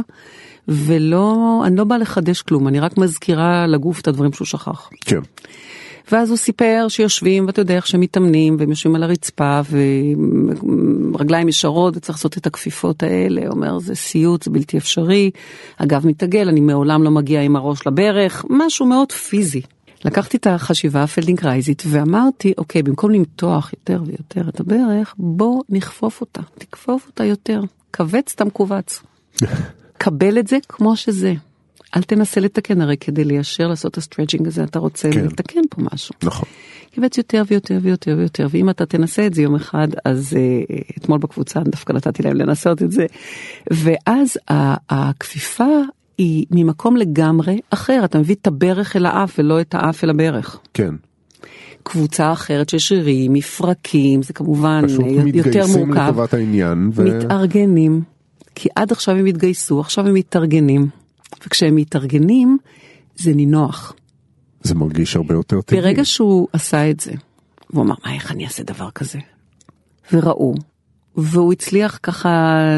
ולא, 0.68 1.62
אני 1.66 1.76
לא 1.76 1.84
באה 1.84 1.98
לחדש 1.98 2.42
כלום, 2.42 2.68
אני 2.68 2.80
רק 2.80 2.98
מזכירה 2.98 3.68
לגוף 3.68 4.02
את 4.02 4.08
הדברים 4.08 4.34
שהוא 4.34 4.46
שכח. 4.46 4.90
כן. 5.02 5.20
ואז 6.12 6.30
הוא 6.30 6.38
סיפר 6.38 6.86
שיושבים, 6.90 7.46
ואתה 7.46 7.62
יודע 7.62 7.76
איך 7.76 7.88
שהם 7.88 8.00
מתאמנים, 8.00 8.56
והם 8.60 8.70
יושבים 8.70 8.96
על 8.96 9.04
הרצפה, 9.04 9.62
ורגליים 11.14 11.48
ישרות, 11.48 11.98
וצריך 11.98 12.18
לעשות 12.18 12.38
את 12.38 12.48
הכפיפות 12.48 13.04
האלה. 13.04 13.42
אומר, 13.48 13.80
זה 13.80 13.96
סיוט, 13.96 14.44
זה 14.44 14.52
בלתי 14.52 14.78
אפשרי. 14.78 15.32
אגב, 15.78 16.08
מתעגל, 16.08 16.50
אני 16.50 16.62
מעולם 16.62 17.04
לא 17.04 17.12
מגיע 17.12 17.42
עם 17.42 17.56
הראש 17.56 17.88
לברך, 17.88 18.46
משהו 18.50 18.86
מאוד 18.86 19.12
פיזי. 19.12 19.62
לקחתי 20.06 20.38
את 20.38 20.48
החשיבה 20.48 21.04
הפלדנקרייזית 21.04 21.84
ואמרתי, 21.88 22.54
אוקיי, 22.58 22.84
במקום 22.84 23.12
למתוח 23.12 23.74
יותר 23.74 24.02
ויותר 24.06 24.50
את 24.50 24.60
הברך, 24.60 25.16
בוא 25.18 25.64
נכפוף 25.70 26.22
אותה, 26.22 26.42
תכפוף 26.58 27.08
אותה 27.08 27.26
יותר, 27.26 27.62
כווץ 27.98 28.34
את 28.36 28.42
המכווץ. 28.42 29.04
קבל 29.98 30.40
את 30.40 30.48
זה 30.48 30.58
כמו 30.70 30.96
שזה. 30.96 31.34
אל 31.96 32.02
תנסה 32.02 32.42
לתקן, 32.42 32.82
הרי 32.82 32.98
כדי 32.98 33.24
ליישר 33.24 33.68
לעשות 33.68 33.92
את 33.92 33.98
הסטרצ'ינג 33.98 34.48
הזה, 34.48 34.64
אתה 34.64 34.80
רוצה 34.80 35.12
כן. 35.12 35.26
לתקן 35.26 35.62
פה 35.70 35.82
משהו. 35.94 36.16
נכון. 36.24 36.50
כיווץ 36.92 37.18
יותר 37.18 37.44
ויותר 37.48 37.78
ויותר 37.82 38.16
ויותר, 38.18 38.48
ואם 38.50 38.70
אתה 38.70 38.86
תנסה 38.86 39.26
את 39.26 39.34
זה 39.34 39.42
יום 39.42 39.56
אחד, 39.56 39.88
אז 40.06 40.34
uh, 40.34 40.98
אתמול 40.98 41.18
בקבוצה 41.18 41.60
דווקא 41.60 41.94
נתתי 41.94 42.24
להם 42.24 42.36
לנסות 42.36 42.84
את 42.84 42.92
זה, 42.92 43.06
ואז 43.72 44.38
הכפיפה 44.90 45.68
היא 46.18 46.46
ממקום 46.52 46.98
לגמרי 46.98 47.60
אחר, 47.70 48.02
אתה 48.06 48.20
מביא 48.20 48.36
את 48.42 48.48
הברך 48.48 48.96
אל 48.96 49.06
האף 49.06 49.36
ולא 49.40 49.62
את 49.62 49.76
האף 49.76 50.04
אל 50.04 50.10
הברך. 50.10 50.60
כן. 50.74 50.96
קבוצה 51.84 52.32
אחרת 52.32 52.70
של 52.70 52.78
שרירים, 52.78 53.34
מפרקים, 53.34 54.22
זה 54.22 54.34
כמובן 54.34 54.82
פשוט 54.88 55.02
אה, 55.02 55.10
יותר 55.10 55.24
מתגייסים 55.26 55.88
מורכב. 55.88 56.02
לטובת 56.02 56.34
העניין. 56.34 56.90
ו... 56.94 57.04
מתארגנים, 57.04 58.02
כי 58.56 58.70
עד 58.76 58.92
עכשיו 58.92 59.16
הם 59.16 59.26
התגייסו, 59.26 59.80
עכשיו 59.80 60.08
הם 60.08 60.14
מתארגנים. 60.14 60.99
וכשהם 61.46 61.76
מתארגנים, 61.76 62.58
זה 63.16 63.34
נינוח. 63.34 63.94
זה 64.62 64.76
מרגיש 64.76 65.16
הרבה 65.16 65.34
יותר 65.34 65.62
טבעי. 65.62 65.82
ברגע 65.82 66.06
שהוא 66.06 66.48
עשה 66.54 66.90
את 66.90 67.00
זה, 67.00 67.12
והוא 67.70 67.84
אמר, 67.84 67.96
מה, 68.06 68.14
איך 68.14 68.32
אני 68.32 68.46
אעשה 68.46 68.64
דבר 68.64 68.92
כזה? 68.92 69.20
וראו, 70.14 70.54
והוא 71.16 71.54
הצליח 71.54 72.00
ככה 72.04 72.30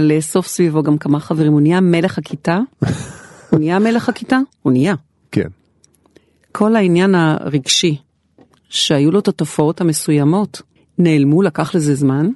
לאסוף 0.01 0.47
סביבו 0.47 0.83
גם 0.83 0.97
כמה 0.97 1.19
חברים, 1.19 1.51
הוא 1.51 1.61
נהיה 1.61 1.81
מלך 1.81 2.17
הכיתה, 2.17 2.59
הוא 3.49 3.59
נהיה 3.59 3.79
מלך 3.79 4.09
הכיתה, 4.09 4.39
הוא 4.61 4.73
נהיה. 4.73 4.95
כן. 5.31 5.47
כל 6.51 6.75
העניין 6.75 7.15
הרגשי, 7.15 7.97
שהיו 8.69 9.11
לו 9.11 9.19
את 9.19 9.27
התופעות 9.27 9.81
המסוימות, 9.81 10.61
נעלמו, 10.97 11.41
לקח 11.41 11.75
לזה 11.75 11.95
זמן. 11.95 12.29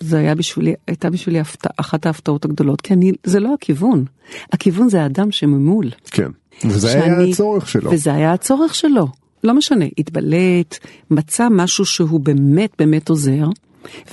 זה 0.00 0.18
היה 0.18 0.34
בשבילי, 0.34 0.74
הייתה 0.86 1.10
בשבילי 1.10 1.40
הפתע, 1.40 1.68
אחת 1.76 2.06
ההפתעות 2.06 2.44
הגדולות, 2.44 2.80
כי 2.80 2.94
אני, 2.94 3.12
זה 3.24 3.40
לא 3.40 3.54
הכיוון. 3.54 4.04
הכיוון 4.52 4.88
זה 4.88 5.02
האדם 5.02 5.32
שממול. 5.32 5.90
כן. 6.10 6.30
וזה 6.64 6.92
היה 6.92 7.02
שאני- 7.16 7.30
הצורך 7.32 7.68
שלו. 7.68 7.90
וזה 7.92 8.12
היה 8.14 8.32
הצורך 8.32 8.74
שלו. 8.74 9.06
לא 9.44 9.54
משנה, 9.54 9.84
התבלט, 9.98 10.78
מצא 11.10 11.48
משהו 11.50 11.84
שהוא 11.84 12.20
באמת 12.20 12.70
באמת 12.78 13.08
עוזר, 13.08 13.44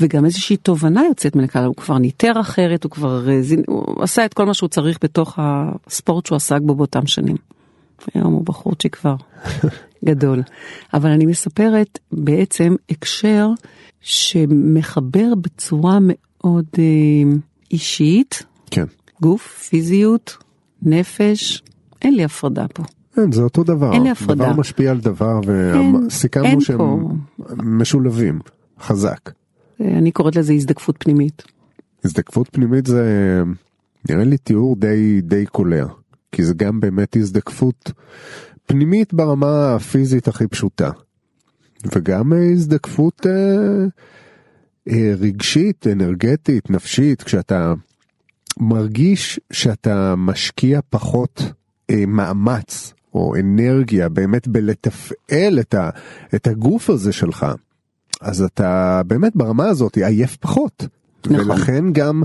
וגם 0.02 0.26
איזושהי 0.26 0.58
תובנה 0.58 1.04
יוצאת 1.10 1.36
מן 1.36 1.44
הכלל, 1.44 1.66
הוא 1.66 1.76
כבר 1.76 1.98
ניטר 1.98 2.40
אחרת, 2.40 2.84
הוא 2.84 2.90
כבר 2.92 3.30
אה, 3.30 3.40
הוא 3.68 4.04
עשה 4.04 4.26
את 4.26 4.34
כל 4.34 4.46
מה 4.46 4.54
שהוא 4.54 4.70
צריך 4.70 4.98
בתוך 5.04 5.40
הספורט 5.42 6.26
שהוא 6.26 6.36
עסק 6.36 6.60
בו 6.62 6.76
באותם 6.76 7.08
שנים. 7.08 7.36
היום 8.14 8.34
הוא 8.34 8.46
בחורצ'יק 8.46 8.96
כבר 8.96 9.16
גדול. 10.06 10.42
אבל 10.94 11.10
אני 11.10 11.26
מספרת 11.26 12.00
בעצם 12.12 12.76
הקשר 12.90 13.48
שמחבר 14.04 15.36
בצורה 15.42 15.98
מאוד 16.02 16.66
אה, 16.78 16.84
אישית, 17.72 18.44
כן. 18.72 18.86
גוף, 19.22 19.68
פיזיות, 19.70 20.38
נפש, 20.82 21.64
אין 22.02 22.16
לי 22.16 22.24
הפרדה 22.24 22.68
פה. 22.68 22.84
כן, 23.16 23.32
זה 23.32 23.42
אותו 23.42 23.64
דבר. 23.64 23.94
אין 23.94 24.04
לי 24.04 24.10
הפרדה. 24.10 24.46
דבר 24.46 24.54
משפיע 24.54 24.92
על 24.92 25.00
דבר 25.00 25.40
אין 25.76 25.96
וסיכמנו 25.96 26.62
שהם 26.62 26.78
פה. 26.78 27.10
משולבים. 27.58 28.40
חזק. 28.80 29.32
אה, 29.82 29.98
אני 29.98 30.12
קוראת 30.12 30.36
לזה 30.36 30.54
הזדקפות 30.54 30.96
פנימית. 31.00 31.44
הזדקפות 32.06 32.50
פנימית 32.52 32.86
זה 32.86 33.04
נראה 34.10 34.24
לי 34.24 34.38
תיאור 34.38 34.76
די 34.76 35.22
די 35.22 35.46
קולע. 35.46 35.86
כי 36.32 36.44
זה 36.44 36.54
גם 36.54 36.80
באמת 36.80 37.16
הזדקפות 37.16 37.92
פנימית 38.66 39.14
ברמה 39.14 39.76
הפיזית 39.76 40.28
הכי 40.28 40.48
פשוטה. 40.48 40.90
וגם 41.96 42.34
אה, 42.34 42.52
הזדקפות 42.52 43.28
אה, 43.28 43.32
אה, 44.90 45.14
רגשית, 45.20 45.88
אנרגטית, 45.88 46.70
נפשית, 46.70 47.24
כשאתה 47.24 47.74
מרגיש 48.60 49.40
שאתה 49.52 50.14
משקיע 50.18 50.80
פחות 50.90 51.44
אה, 51.90 52.04
מאמץ 52.08 52.94
או 53.14 53.36
אנרגיה 53.36 54.10
באמת 54.10 54.48
בלתפעל 54.48 55.60
את, 55.60 55.74
ה, 55.74 55.90
את 56.36 56.48
הגוף 56.48 56.90
הזה 56.90 57.12
שלך, 57.12 57.46
אז 58.22 58.42
אתה 58.42 59.02
באמת 59.08 59.36
ברמה 59.36 59.66
הזאת 59.66 59.98
עייף 59.98 60.38
פחות. 60.38 60.88
נכון. 61.26 61.52
ולכן 61.52 61.86
גם 61.92 62.24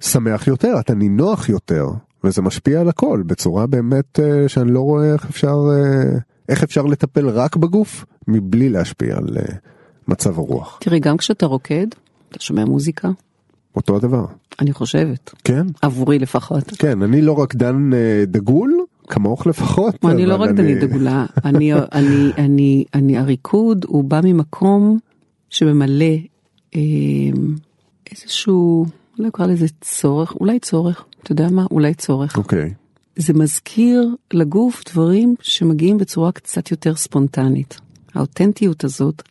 שמח 0.00 0.46
יותר, 0.46 0.76
אתה 0.80 0.94
נינוח 0.94 1.48
יותר, 1.48 1.86
וזה 2.24 2.42
משפיע 2.42 2.80
על 2.80 2.88
הכל 2.88 3.22
בצורה 3.26 3.66
באמת 3.66 4.20
אה, 4.20 4.48
שאני 4.48 4.72
לא 4.72 4.80
רואה 4.80 5.12
איך 5.12 5.26
אפשר, 5.30 5.56
אה, 5.72 6.18
איך 6.48 6.62
אפשר 6.62 6.82
לטפל 6.82 7.28
רק 7.28 7.56
בגוף 7.56 8.04
מבלי 8.28 8.68
להשפיע 8.68 9.16
על 9.16 9.36
אה, 9.36 9.54
מצב 10.08 10.38
הרוח. 10.38 10.78
תראי, 10.80 11.00
גם 11.00 11.16
כשאתה 11.16 11.46
רוקד, 11.46 11.86
אתה 12.28 12.40
שומע 12.40 12.64
מוזיקה, 12.64 13.08
אותו 13.76 13.96
הדבר. 13.96 14.26
אני 14.60 14.72
חושבת, 14.72 15.34
כן, 15.44 15.66
עבורי 15.82 16.18
לפחות. 16.18 16.64
כן, 16.78 17.02
אני 17.02 17.22
לא 17.22 17.42
רקדן 17.42 17.90
אה, 17.94 18.24
דגול, 18.26 18.74
כמוך 19.08 19.46
לפחות. 19.46 19.94
אני 20.04 20.26
לא 20.26 20.34
אבל 20.34 20.48
רקדנית 20.48 20.78
דגולה, 20.78 21.26
אני, 21.44 21.72
אני, 21.74 22.32
אני, 22.38 22.84
אני, 22.94 23.18
הריקוד 23.18 23.84
הוא 23.88 24.04
בא 24.04 24.20
ממקום 24.24 24.98
שממלא 25.50 26.14
אה, 26.74 26.80
איזשהו, 28.12 28.86
לא 29.18 29.28
אקרא 29.28 29.46
לזה 29.46 29.66
צורך, 29.80 30.34
אולי 30.34 30.58
צורך, 30.58 31.04
אתה 31.22 31.32
יודע 31.32 31.48
מה? 31.50 31.66
אולי 31.70 31.94
צורך. 31.94 32.36
אוקיי, 32.36 32.74
זה 33.16 33.32
מזכיר 33.34 34.14
לגוף 34.32 34.82
דברים 34.92 35.34
שמגיעים 35.40 35.98
בצורה 35.98 36.32
קצת 36.32 36.70
יותר 36.70 36.94
ספונטנית. 36.94 37.80
האותנטיות 38.14 38.84
הזאת 38.84 39.22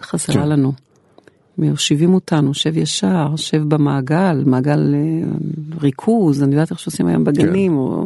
חסרה 0.00 0.42
כן. 0.42 0.48
לנו. 0.48 0.72
מושיבים 1.58 2.14
אותנו, 2.14 2.54
שב 2.54 2.76
ישר, 2.76 3.36
שב 3.36 3.62
במעגל, 3.62 4.42
מעגל 4.46 4.94
אה, 4.94 5.28
ריכוז, 5.80 6.42
אני 6.42 6.54
יודעת 6.54 6.70
איך 6.70 6.78
שעושים 6.78 7.06
היום 7.06 7.24
בגנים, 7.24 7.72
כן. 7.72 7.78
או, 7.78 8.04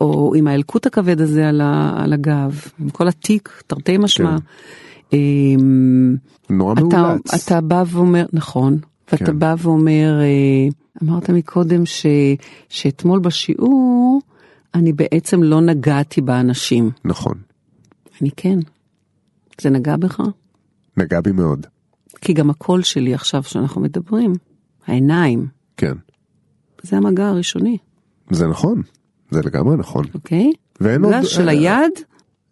או 0.00 0.34
עם 0.34 0.46
האלקוט 0.46 0.86
הכבד 0.86 1.20
הזה 1.20 1.48
על, 1.48 1.60
ה, 1.60 1.92
על 1.96 2.12
הגב, 2.12 2.60
עם 2.80 2.90
כל 2.90 3.08
התיק, 3.08 3.62
תרתי 3.66 3.98
משמע. 3.98 4.36
אמ, 5.12 6.16
נורא 6.50 6.72
אתה, 6.72 6.82
מאולץ. 6.82 7.34
אתה 7.34 7.60
בא 7.60 7.84
ואומר, 7.86 8.26
נכון, 8.32 8.78
ואתה 9.12 9.26
כן. 9.26 9.38
בא 9.38 9.54
ואומר, 9.58 10.20
אה, 10.20 10.68
אמרת 11.02 11.30
מקודם 11.30 11.86
ש, 11.86 12.06
שאתמול 12.68 13.18
בשיעור 13.18 14.20
אני 14.76 14.92
בעצם 14.92 15.42
לא 15.42 15.60
נגעתי 15.60 16.20
באנשים. 16.20 16.90
נכון, 17.04 17.34
אני 18.20 18.30
כן. 18.36 18.58
זה 19.60 19.70
נגע 19.70 19.96
בך? 19.96 20.20
נגע 20.96 21.20
בי 21.20 21.32
מאוד, 21.32 21.66
כי 22.20 22.32
גם 22.32 22.50
הקול 22.50 22.82
שלי 22.82 23.14
עכשיו 23.14 23.42
שאנחנו 23.42 23.80
מדברים, 23.80 24.32
העיניים, 24.86 25.46
כן. 25.76 25.92
זה 26.82 26.96
המגע 26.96 27.28
הראשוני, 27.28 27.78
זה 28.30 28.46
נכון, 28.46 28.82
זה 29.30 29.40
לגמרי 29.44 29.76
נכון. 29.76 30.04
אוקיי? 30.14 30.52
ואין 30.80 31.04
עוד... 31.04 31.14
של 31.22 31.48
אה, 31.48 31.52
היד, 31.52 31.92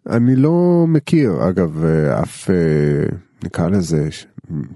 אני 0.09 0.35
לא 0.35 0.85
מכיר, 0.87 1.49
אגב, 1.49 1.83
אה, 1.83 2.21
אף, 2.23 2.49
אה, 2.49 2.55
נקרא 3.43 3.69
לזה, 3.69 4.09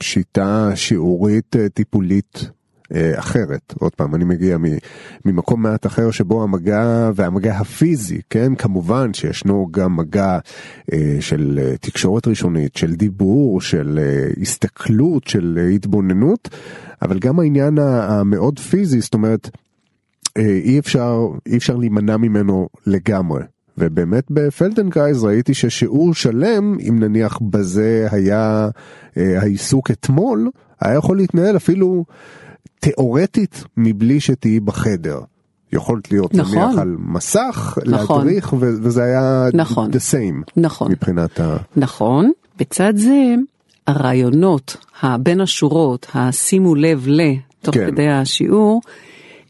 שיטה 0.01 0.71
שיעורית 0.75 1.55
טיפולית 1.73 2.49
אה, 2.95 3.19
אחרת. 3.19 3.73
עוד 3.79 3.95
פעם, 3.95 4.15
אני 4.15 4.25
מגיע 4.25 4.57
ממקום 5.25 5.61
מעט 5.61 5.85
אחר 5.85 6.11
שבו 6.11 6.43
המגע 6.43 7.11
והמגע 7.15 7.57
הפיזי, 7.57 8.21
כן, 8.29 8.55
כמובן 8.55 9.13
שישנו 9.13 9.67
גם 9.71 9.95
מגע 9.95 10.39
אה, 10.93 11.17
של 11.19 11.59
אה, 11.61 11.77
תקשורת 11.77 12.27
ראשונית, 12.27 12.75
של 12.75 12.95
דיבור, 12.95 13.61
של 13.61 13.99
הסתכלות, 14.41 15.27
של 15.27 15.59
התבוננות, 15.75 16.49
אבל 17.01 17.19
גם 17.19 17.39
העניין 17.39 17.77
המאוד 17.77 18.59
פיזי, 18.59 19.01
זאת 19.01 19.13
אומרת, 19.13 19.49
אי 20.37 20.79
אפשר, 20.79 21.27
אי 21.47 21.57
אפשר 21.57 21.75
להימנע 21.75 22.17
ממנו 22.17 22.69
לגמרי. 22.87 23.43
ובאמת 23.79 24.31
בפלדנקרייז 24.31 25.23
ראיתי 25.23 25.53
ששיעור 25.53 26.13
שלם, 26.13 26.77
אם 26.89 26.99
נניח 26.99 27.39
בזה 27.41 28.07
היה 28.11 28.69
אה, 29.17 29.41
העיסוק 29.41 29.91
אתמול, 29.91 30.49
היה 30.81 30.95
יכול 30.95 31.17
להתנהל 31.17 31.57
אפילו 31.57 32.05
תיאורטית 32.79 33.63
מבלי 33.77 34.19
שתהיי 34.19 34.59
בחדר. 34.59 35.19
יכולת 35.73 36.11
להיות 36.11 36.33
נכון, 36.33 36.57
נניח 36.57 36.79
על 36.79 36.95
מסך, 36.99 37.77
נכון, 37.85 38.17
להדריך, 38.25 38.53
וזה 38.59 39.03
היה 39.03 39.49
נכון, 39.53 39.91
the 39.91 40.13
same 40.13 40.51
נכון, 40.57 40.91
מבחינת 40.91 41.39
ה... 41.39 41.57
נכון, 41.75 42.31
בצד 42.59 42.93
זה 42.95 43.35
הרעיונות, 43.87 44.77
בין 45.19 45.41
השורות, 45.41 46.07
השימו 46.13 46.75
לב 46.75 47.07
ל, 47.07 47.21
תוך 47.61 47.75
כן. 47.75 47.91
כדי 47.91 48.09
השיעור, 48.09 48.81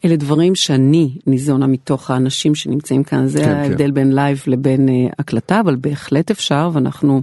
אלה 0.05 0.15
דברים 0.15 0.55
שאני 0.55 1.17
ניזונה 1.27 1.67
מתוך 1.67 2.11
האנשים 2.11 2.55
שנמצאים 2.55 3.03
כאן, 3.03 3.27
זה 3.27 3.43
כן, 3.43 3.49
ההבדל 3.49 3.87
כן. 3.87 3.93
בין 3.93 4.13
לייב 4.13 4.43
לבין 4.47 4.89
uh, 4.89 5.13
הקלטה, 5.19 5.59
אבל 5.59 5.75
בהחלט 5.75 6.31
אפשר, 6.31 6.69
ואנחנו, 6.73 7.21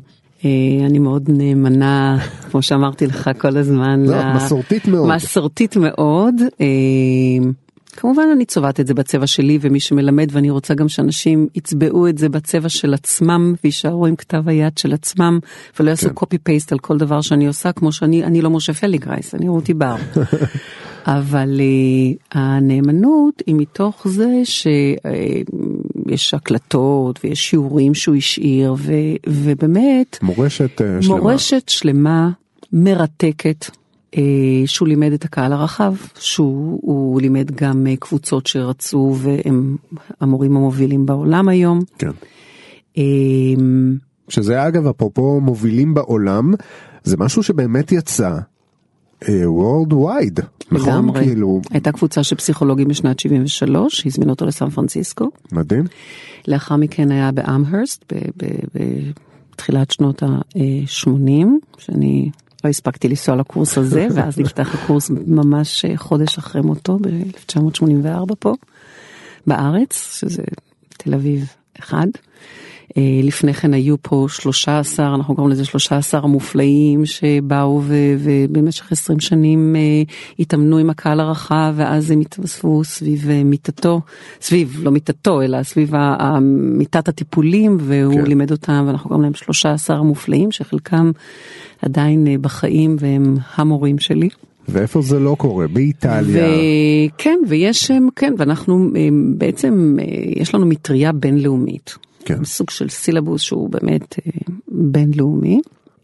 אני 0.87 0.99
מאוד 0.99 1.23
נאמנה, 1.29 2.19
כמו 2.51 2.63
שאמרתי 2.63 3.07
לך 3.07 3.31
כל 3.39 3.57
הזמן, 3.57 4.05
לא. 4.07 4.35
מסורתית 4.35 4.89
מאוד. 4.89 5.15
מסורתית 5.15 5.77
מאוד. 5.77 6.35
Uh, 6.41 7.47
כמובן 7.97 8.23
אני 8.33 8.45
צובעת 8.45 8.81
את 8.81 8.87
זה 8.87 8.95
בצבע 8.95 9.27
שלי 9.27 9.59
ומי 9.61 9.81
שמלמד 9.81 10.29
ואני 10.33 10.51
רוצה 10.51 10.75
גם 10.75 10.89
שאנשים 10.89 11.49
יצבעו 11.55 12.09
את 12.09 12.19
זה 12.19 12.29
בצבע 12.29 12.69
של 12.69 12.95
עצמם 12.95 13.55
ויישארו 13.65 14.07
עם 14.07 14.17
כתב 14.17 14.49
היד 14.49 14.79
של 14.79 14.93
עצמם 14.93 15.39
ולא 15.81 15.91
יעשו 15.91 16.15
copy 16.15 16.39
כן. 16.39 16.43
paste 16.45 16.73
על 16.73 16.79
כל 16.79 16.99
דבר 16.99 17.21
שאני 17.21 17.47
עושה 17.47 17.73
כמו 17.73 17.93
שאני 17.93 18.25
אני 18.25 18.43
לא 18.43 18.51
משה 18.51 18.73
פלדנקרייז 18.73 19.35
אני 19.35 19.49
רותי 19.49 19.75
בר. 19.75 19.97
אבל 21.07 21.61
uh, 21.61 22.39
הנאמנות 22.39 23.43
היא 23.47 23.55
מתוך 23.55 24.09
זה 24.09 24.41
uh, 26.09 26.37
הקלטות 26.37 27.21
ויש 27.25 27.51
שיעורים 27.51 27.95
שהוא 27.95 28.17
השאיר 28.17 28.75
ו, 28.79 28.93
ובאמת 29.27 30.19
מורשת 30.23 30.81
uh, 30.81 31.03
שלמה 31.03 31.17
מורשת 31.19 31.69
שלמה 31.69 32.31
מרתקת. 32.73 33.67
uh, 34.15 34.19
שהוא 34.67 34.89
לימד 34.89 35.13
את 35.13 35.25
הקהל 35.25 35.53
הרחב, 35.53 35.95
שהוא 36.19 37.21
לימד 37.21 37.51
גם 37.51 37.87
uh, 37.87 37.97
קבוצות 37.99 38.47
שרצו 38.47 39.17
והם 39.19 39.77
המורים 40.21 40.57
המובילים 40.57 41.07
בעולם 41.07 41.49
היום. 41.49 41.81
כן. 41.99 42.11
שזה 44.29 44.67
אגב 44.67 44.87
אפרופו 44.87 45.41
מובילים 45.41 45.95
בעולם, 45.95 46.55
זה 47.05 47.17
משהו 47.17 47.43
שבאמת 47.43 47.93
יצא 47.93 48.31
World 49.25 49.93
Wide, 49.93 50.43
נכון? 50.73 50.89
לגמרי. 50.89 51.25
כאילו... 51.25 51.61
הייתה 51.71 51.93
קבוצה 51.93 52.23
של 52.23 52.37
פסיכולוגים 52.37 52.89
בשנת 52.89 53.21
73, 53.21 54.07
הזמינו 54.07 54.31
אותו 54.33 54.47
לסן 54.47 54.71
פרנסיסקו. 54.71 55.29
מדהים. 55.53 55.85
לאחר 56.49 56.77
מכן 56.77 57.11
היה 57.11 57.33
באמהרסט, 57.33 58.13
בתחילת 59.55 59.91
שנות 59.91 60.23
ה-80, 60.23 61.47
שאני 61.79 62.31
לא 62.65 62.71
הספקתי 62.71 63.09
לנסוע 63.09 63.37
לקורס 63.37 63.79
הזה, 63.79 64.07
ואז 64.15 64.39
נפתח 64.39 64.75
הקורס 64.75 65.11
ממש 65.27 65.85
חודש 65.97 66.39
אחרי 66.39 66.63
מותו, 66.63 66.99
ב-1984 66.99 68.35
פה, 68.39 68.53
בארץ, 69.47 70.19
שזה 70.21 70.43
תל 70.89 71.15
אביב 71.15 71.53
אחד. 71.79 72.07
אה, 72.97 73.21
לפני 73.23 73.55
כן 73.55 73.75
היו 73.75 73.97
פה 74.03 74.27
13, 74.29 75.15
אנחנו 75.15 75.35
קוראים 75.35 75.53
לזה 75.53 75.65
13 75.65 76.21
המופלאים 76.25 77.07
שבאו 77.07 77.83
ובמשך 78.19 78.93
20 78.93 79.21
שנים 79.21 79.77
אה, 79.77 79.81
התאמנו 80.39 80.79
עם 80.79 80.91
הקהל 80.91 81.21
הרחב 81.21 81.75
ואז 81.77 82.11
הם 82.11 82.21
התווספו 82.21 82.85
סביב 82.85 83.31
אה, 83.31 83.45
מיטתו, 83.45 84.01
סביב, 84.41 84.81
לא 84.83 84.91
מיטתו, 84.91 85.43
אלא 85.43 85.63
סביב 85.63 85.93
מיטת 86.53 87.09
הטיפולים 87.09 87.77
והוא 87.81 88.15
כן. 88.15 88.27
לימד 88.27 88.51
אותם 88.51 88.85
ואנחנו 88.87 89.09
קוראים 89.09 89.23
להם 89.23 89.35
13 89.35 89.97
המופלאים 89.97 90.53
שחלקם 90.53 91.11
עדיין 91.83 92.27
בחיים 92.41 92.97
והם 93.01 93.37
המורים 93.55 93.99
שלי. 93.99 94.29
ואיפה 94.69 95.03
זה 95.03 95.19
לא 95.19 95.37
קורה? 95.39 95.69
באיטליה. 95.69 96.47
כן, 97.19 97.39
ויש, 97.49 97.91
כן, 98.17 98.35
ואנחנו 98.39 98.91
בעצם, 99.39 99.97
יש 100.37 100.55
לנו 100.55 100.67
מטריה 100.67 101.13
בינלאומית. 101.13 101.97
כן. 102.27 102.45
סוג 102.45 102.71
של 102.71 102.89
סילבוס 102.89 103.43
שהוא 103.43 103.71
באמת 103.71 104.19
אה, 104.19 104.55
בינלאומי. 104.69 105.61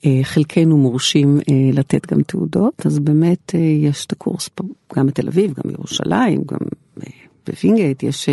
אה, 0.06 0.20
חלקנו 0.22 0.76
מורשים 0.76 1.40
אה, 1.50 1.54
לתת 1.72 2.12
גם 2.12 2.22
תעודות, 2.22 2.86
אז 2.86 2.98
באמת 2.98 3.54
יש 3.82 4.06
את 4.06 4.12
הקורס 4.12 4.48
פה, 4.48 4.64
גם 4.96 5.06
בתל 5.06 5.28
אביב, 5.28 5.54
גם 5.54 5.70
בירושלים, 5.70 6.42
גם 6.50 6.58
בווינגייט, 7.46 8.02
יש 8.02 8.28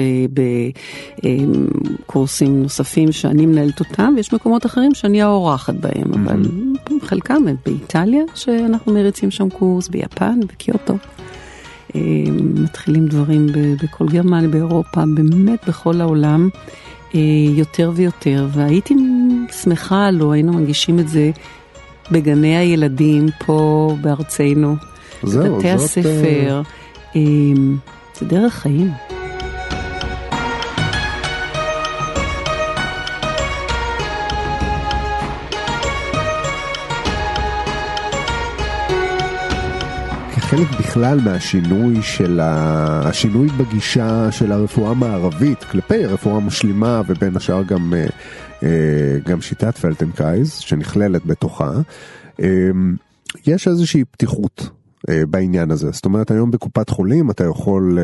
קורסים 2.05 2.61
נוספים 2.63 3.11
שאני 3.11 3.45
מנהלת 3.45 3.79
אותם, 3.79 4.13
ויש 4.15 4.33
מקומות 4.33 4.65
אחרים 4.65 4.93
שאני 4.93 5.21
האורחת 5.21 5.73
בהם. 5.73 6.13
אבל 6.13 6.45
חלקם 7.01 7.47
הם 7.47 7.55
באיטליה, 7.65 8.23
שאנחנו 8.35 8.93
מריצים 8.93 9.31
שם 9.31 9.49
קורס, 9.49 9.87
ביפן, 9.87 10.39
בקיוטו. 10.39 10.97
מתחילים 12.35 13.07
דברים 13.07 13.47
בכל 13.83 14.07
גרמניה, 14.07 14.49
באירופה, 14.49 15.03
באמת 15.15 15.67
בכל 15.67 16.01
העולם. 16.01 16.49
אה, 17.15 17.19
יותר 17.55 17.91
ויותר, 17.95 18.47
והייתי 18.51 18.95
שמחה 19.63 20.11
לו 20.11 20.33
היינו 20.33 20.53
מנגישים 20.53 20.99
את 20.99 21.09
זה 21.09 21.31
בגני 22.11 22.57
הילדים 22.57 23.25
פה 23.45 23.91
בארצנו, 24.01 24.75
זהו, 25.23 25.55
בבתי 25.55 25.69
הספר, 25.69 26.61
אה, 27.15 27.21
זה 28.19 28.25
דרך 28.25 28.53
חיים. 28.53 28.91
חלק 40.49 40.79
בכלל 40.79 41.19
מהשינוי 41.21 42.01
של 42.01 42.39
ה... 42.39 43.01
השינוי 43.09 43.47
בגישה 43.47 44.31
של 44.31 44.51
הרפואה 44.51 44.91
המערבית 44.91 45.63
כלפי 45.63 46.05
רפואה 46.05 46.39
משלימה 46.39 47.01
ובין 47.07 47.35
השאר 47.35 47.63
גם, 47.63 47.93
אה, 47.93 48.05
אה, 48.63 48.69
גם 49.25 49.41
שיטת 49.41 49.77
פלטנקייז 49.77 50.53
שנכללת 50.53 51.25
בתוכה. 51.25 51.71
אה, 52.41 52.47
יש 53.47 53.67
איזושהי 53.67 54.03
פתיחות 54.11 54.69
בעניין 55.29 55.71
הזה. 55.71 55.91
זאת 55.91 56.05
אומרת 56.05 56.31
היום 56.31 56.51
בקופת 56.51 56.89
חולים 56.89 57.31
אתה 57.31 57.43
יכול... 57.43 57.99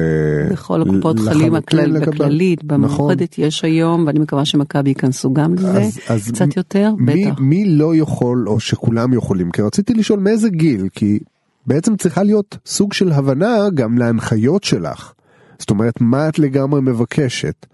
בכל 0.51 0.81
הקופות 0.81 1.19
חולים 1.19 1.55
הכלל, 1.55 2.05
בכללית, 2.05 2.63
במאוחדת 2.63 3.33
נכון. 3.33 3.45
יש 3.45 3.63
היום, 3.63 4.03
ואני 4.07 4.19
מקווה 4.19 4.45
שמכבי 4.45 4.89
ייכנסו 4.89 5.33
גם 5.33 5.53
לזה, 5.53 5.81
אז, 5.81 5.99
אז 6.07 6.31
קצת 6.31 6.57
יותר, 6.57 6.93
מי, 6.97 7.25
בטח. 7.25 7.39
מי 7.39 7.65
לא 7.65 7.95
יכול 7.95 8.47
או 8.47 8.59
שכולם 8.59 9.13
יכולים? 9.13 9.51
כי 9.51 9.61
רציתי 9.61 9.93
לשאול 9.93 10.19
מאיזה 10.19 10.49
גיל, 10.49 10.89
כי 10.95 11.19
בעצם 11.67 11.95
צריכה 11.97 12.23
להיות 12.23 12.57
סוג 12.65 12.93
של 12.93 13.11
הבנה 13.11 13.57
גם 13.73 13.97
להנחיות 13.97 14.63
שלך. 14.63 15.13
זאת 15.59 15.69
אומרת, 15.69 16.01
מה 16.01 16.29
את 16.29 16.39
לגמרי 16.39 16.81
מבקשת. 16.81 17.65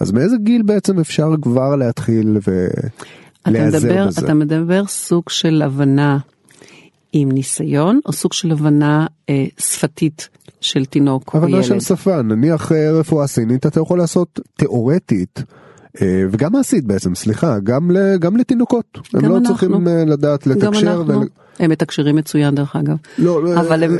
אז 0.00 0.12
מאיזה 0.12 0.36
גיל 0.36 0.62
בעצם 0.62 0.98
אפשר 0.98 1.30
כבר 1.42 1.76
להתחיל 1.76 2.38
ולהיעזר 3.46 4.06
בזה? 4.06 4.20
אתה 4.20 4.34
מדבר 4.34 4.86
סוג 4.86 5.28
של 5.28 5.62
הבנה 5.62 6.18
עם 7.12 7.32
ניסיון, 7.32 8.00
או 8.06 8.12
סוג 8.12 8.32
של 8.32 8.50
הבנה 8.50 9.06
אה, 9.28 9.46
שפתית 9.58 10.28
של 10.60 10.84
תינוק 10.84 11.34
או 11.34 11.38
ילד? 11.38 11.48
הבנה 11.48 11.62
של 11.62 11.80
שפה, 11.80 12.22
נניח 12.22 12.72
אה, 12.72 12.92
רפואה 12.92 13.26
סינית 13.26 13.66
אתה 13.66 13.80
יכול 13.80 13.98
לעשות 13.98 14.40
תיאורטית. 14.56 15.42
אה, 16.02 16.24
וגם 16.30 16.52
מעשית 16.52 16.84
בעצם, 16.84 17.14
סליחה, 17.14 17.58
גם, 17.58 17.90
גם 18.18 18.36
לתינוקות. 18.36 18.98
גם 19.14 19.24
הם 19.24 19.30
לא 19.30 19.36
אנחנו. 19.36 19.48
צריכים 19.48 19.88
אה, 19.88 20.04
לדעת 20.04 20.46
לתקשר. 20.46 20.66
גם 20.66 21.00
אנחנו. 21.00 21.20
ו... 21.20 21.24
הם 21.58 21.70
מתקשרים 21.70 22.16
מצוין 22.16 22.54
דרך 22.54 22.76
אגב. 22.76 22.96
לא, 23.18 23.44
לא 23.44 23.60
אבל 23.60 23.84
הם, 23.84 23.96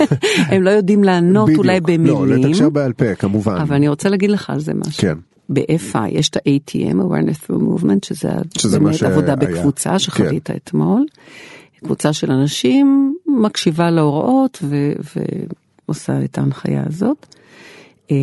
הם 0.52 0.62
לא 0.62 0.70
יודעים 0.70 1.04
לענות 1.04 1.48
בדיוק, 1.48 1.64
אולי 1.64 1.80
במילים. 1.80 2.06
לא, 2.06 2.26
לתקשר 2.26 2.68
בעל 2.68 2.92
פה 2.92 3.14
כמובן. 3.14 3.56
אבל 3.56 3.76
אני 3.76 3.88
רוצה 3.88 4.08
להגיד 4.08 4.30
לך 4.30 4.50
על 4.50 4.60
זה 4.60 4.74
משהו. 4.74 5.02
כן. 5.02 5.18
ב-FI 5.48 6.08
יש 6.08 6.28
את 6.28 6.36
ה-ATM, 6.36 6.94
awareness 6.94 7.46
through 7.46 7.62
movement, 7.62 8.06
שזה, 8.06 8.28
שזה 8.58 8.80
באמת 8.80 9.02
עבודה 9.02 9.36
בקבוצה 9.36 9.90
כן. 9.90 9.98
שחווית 9.98 10.46
כן. 10.46 10.54
אתמול. 10.56 11.04
קבוצה 11.84 12.12
של 12.12 12.30
אנשים 12.30 13.14
מקשיבה 13.26 13.90
להוראות 13.90 14.58
ו- 14.62 14.92
ועושה 15.88 16.24
את 16.24 16.38
ההנחיה 16.38 16.82
הזאת. 16.86 17.26
אה, 18.10 18.16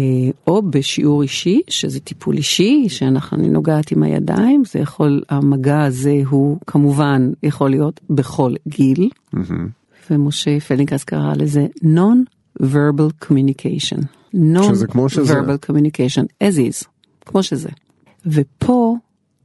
או 0.47 0.61
בשיעור 0.61 1.21
אישי, 1.21 1.61
שזה 1.67 1.99
טיפול 1.99 2.37
אישי, 2.37 2.85
שאנחנו 2.89 3.37
נוגעת 3.37 3.91
עם 3.91 4.03
הידיים, 4.03 4.63
זה 4.65 4.79
יכול, 4.79 5.21
המגע 5.29 5.83
הזה 5.83 6.21
הוא 6.29 6.57
כמובן 6.67 7.31
יכול 7.43 7.69
להיות 7.69 8.01
בכל 8.09 8.53
גיל, 8.67 9.09
mm-hmm. 9.35 10.09
ומשה 10.11 10.59
פלינקס 10.59 11.03
קרא 11.03 11.33
לזה 11.35 11.67
non-verbal 11.83 13.25
communication. 13.25 14.01
non-verbal 14.35 15.69
communication, 15.69 16.25
as 16.43 16.57
is, 16.57 16.85
כמו 17.25 17.43
שזה. 17.43 17.69
ופה 18.25 18.95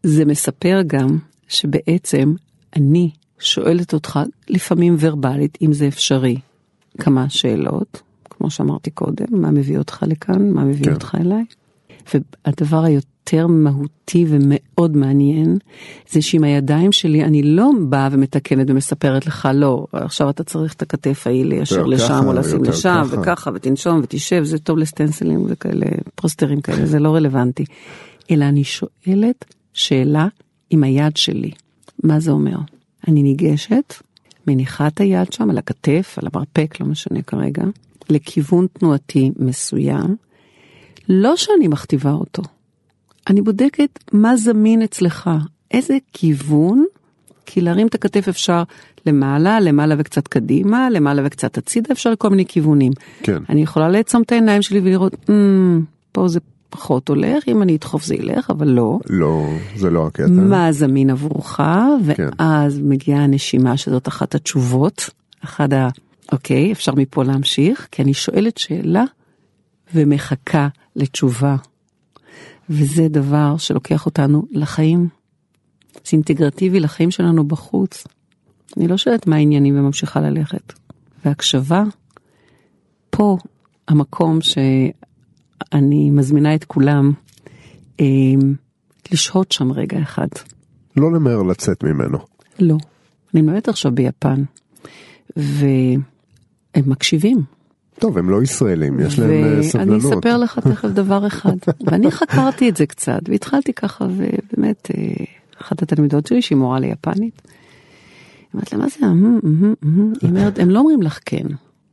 זה 0.02 0.24
מספר 0.24 0.80
גם 0.86 1.18
שבעצם 1.48 2.34
אני 2.76 3.10
שואלת 3.38 3.94
אותך 3.94 4.20
לפעמים 4.48 4.96
ורבלית 4.98 5.58
אם 5.62 5.72
זה 5.72 5.88
אפשרי 5.88 6.36
כמה 6.98 7.28
שאלות, 7.28 8.02
כמו 8.40 8.50
שאמרתי 8.50 8.90
קודם, 8.90 9.26
מה 9.30 9.50
מביא 9.50 9.78
אותך 9.78 10.04
לכאן, 10.06 10.50
מה 10.50 10.64
מביא 10.64 10.84
כן. 10.84 10.92
אותך 10.92 11.14
אליי. 11.20 11.44
והדבר 12.14 12.84
היותר 12.84 13.46
מהותי 13.46 14.26
ומאוד 14.28 14.96
מעניין 14.96 15.58
זה 16.10 16.22
שעם 16.22 16.44
הידיים 16.44 16.92
שלי 16.92 17.24
אני 17.24 17.42
לא 17.42 17.70
באה 17.88 18.08
ומתקנת 18.12 18.70
ומספרת 18.70 19.26
לך 19.26 19.48
לא 19.54 19.86
עכשיו 19.92 20.30
אתה 20.30 20.44
צריך 20.44 20.74
את 20.74 20.82
הכתף 20.82 21.26
ההיא 21.26 21.44
ליישר 21.44 21.86
לשם 21.86 22.06
ככה, 22.06 22.26
או 22.26 22.32
לשים 22.32 22.64
לשם 22.64 23.02
ככה. 23.10 23.20
וככה 23.20 23.50
ותנשום 23.54 24.00
ותשב 24.02 24.42
זה 24.44 24.58
טוב 24.58 24.78
לסטנסילים 24.78 25.44
וכאלה 25.48 25.86
פרוסטרים 26.14 26.60
כאלה 26.60 26.86
זה 26.86 26.98
לא 26.98 27.14
רלוונטי. 27.14 27.64
אלא 28.30 28.44
אני 28.44 28.64
שואלת 28.64 29.44
שאלה 29.72 30.28
עם 30.70 30.82
היד 30.82 31.16
שלי. 31.16 31.50
מה 32.04 32.20
זה 32.20 32.30
אומר? 32.30 32.56
אני 33.08 33.22
ניגשת, 33.22 33.94
מניחה 34.46 34.86
את 34.86 35.00
היד 35.00 35.32
שם 35.32 35.50
על 35.50 35.58
הכתף, 35.58 36.18
על 36.22 36.28
המרפק, 36.32 36.80
לא 36.80 36.86
משנה 36.86 37.22
כרגע, 37.22 37.62
לכיוון 38.10 38.66
תנועתי 38.72 39.30
מסוים, 39.36 40.16
לא 41.08 41.36
שאני 41.36 41.68
מכתיבה 41.68 42.12
אותו, 42.12 42.42
אני 43.28 43.42
בודקת 43.42 44.04
מה 44.12 44.36
זמין 44.36 44.82
אצלך, 44.82 45.30
איזה 45.70 45.98
כיוון, 46.12 46.84
כי 47.46 47.60
להרים 47.60 47.86
את 47.86 47.94
הכתף 47.94 48.28
אפשר 48.28 48.62
למעלה, 49.06 49.60
למעלה 49.60 49.94
וקצת 49.98 50.28
קדימה, 50.28 50.90
למעלה 50.90 51.22
וקצת 51.24 51.58
הצידה, 51.58 51.92
אפשר 51.92 52.10
לכל 52.10 52.30
מיני 52.30 52.46
כיוונים. 52.46 52.92
כן. 53.22 53.42
אני 53.48 53.62
יכולה 53.62 53.88
לעצום 53.88 54.22
את 54.22 54.32
העיניים 54.32 54.62
שלי 54.62 54.80
ולראות, 54.80 55.30
"מ, 55.30 55.80
פה 56.12 56.28
זה 56.28 56.40
פחות 56.70 57.08
הולך, 57.08 57.48
אם 57.48 57.62
אני 57.62 57.76
אדחוף 57.76 58.04
זה 58.04 58.14
ילך, 58.14 58.50
אבל 58.50 58.68
לא. 58.68 58.98
לא, 59.10 59.46
זה 59.76 59.90
לא 59.90 60.06
הקטע. 60.06 60.26
מה 60.28 60.72
זמין 60.72 61.10
עבורך, 61.10 61.60
כן. 62.16 62.28
ואז 62.38 62.80
מגיעה 62.84 63.24
הנשימה 63.24 63.76
שזאת 63.76 64.08
אחת 64.08 64.34
התשובות, 64.34 65.10
אחד 65.44 65.72
ה... 65.72 65.88
אוקיי, 66.32 66.72
אפשר 66.72 66.94
מפה 66.94 67.24
להמשיך, 67.24 67.88
כי 67.90 68.02
אני 68.02 68.14
שואלת 68.14 68.58
שאלה 68.58 69.04
ומחכה 69.94 70.68
לתשובה. 70.96 71.56
וזה 72.70 73.08
דבר 73.08 73.56
שלוקח 73.56 74.06
אותנו 74.06 74.42
לחיים. 74.50 75.08
זה 75.92 76.10
אינטגרטיבי 76.12 76.80
לחיים 76.80 77.10
שלנו 77.10 77.44
בחוץ. 77.48 78.06
אני 78.76 78.88
לא 78.88 78.96
שואלת 78.96 79.26
מה 79.26 79.36
העניינים 79.36 79.78
וממשיכה 79.78 80.20
ללכת. 80.20 80.72
והקשבה, 81.24 81.82
פה 83.10 83.36
המקום 83.88 84.40
שאני 84.40 86.10
מזמינה 86.10 86.54
את 86.54 86.64
כולם 86.64 87.12
אה, 88.00 88.06
לשהות 89.12 89.52
שם 89.52 89.72
רגע 89.72 90.02
אחד. 90.02 90.28
לא 90.96 91.12
למהר 91.12 91.42
לצאת 91.42 91.84
ממנו. 91.84 92.18
לא. 92.58 92.76
אני 93.34 93.42
מלמדת 93.42 93.68
עכשיו 93.68 93.92
ביפן, 93.92 94.42
והם 96.80 96.90
מקשיבים. 96.90 97.42
טוב, 97.98 98.18
הם 98.18 98.30
לא 98.30 98.42
ישראלים, 98.42 99.00
יש 99.00 99.18
להם 99.18 99.30
אה, 99.30 99.52
ואני 99.52 99.62
סבלנות. 99.62 100.12
אספר 100.12 100.36
לך 100.36 100.58
תכף 100.58 100.88
דבר 100.88 101.26
אחד. 101.26 101.56
ואני 101.86 102.10
חקרתי 102.10 102.68
את 102.68 102.76
זה 102.76 102.86
קצת, 102.86 103.20
והתחלתי 103.28 103.72
ככה, 103.72 104.04
ובאמת, 104.04 104.90
אה, 104.98 105.24
אחת 105.60 105.82
התלמידות 105.82 106.26
שלי, 106.26 106.42
שהיא 106.42 106.58
מורה 106.58 106.80
ליפנית, 106.80 107.42
היא 107.44 108.46
אומרת 108.54 108.72
לה, 108.72 108.78
מה 108.78 108.88
זה, 108.88 109.06
"אהם, 109.06 109.38
אהם, 109.44 109.74
אהם?" 109.82 110.12
היא 110.22 110.30
אומרת, 110.30 110.58
הם 110.58 110.70
לא 110.70 110.78
אומרים 110.78 111.02
לך 111.02 111.18
כן, 111.24 111.46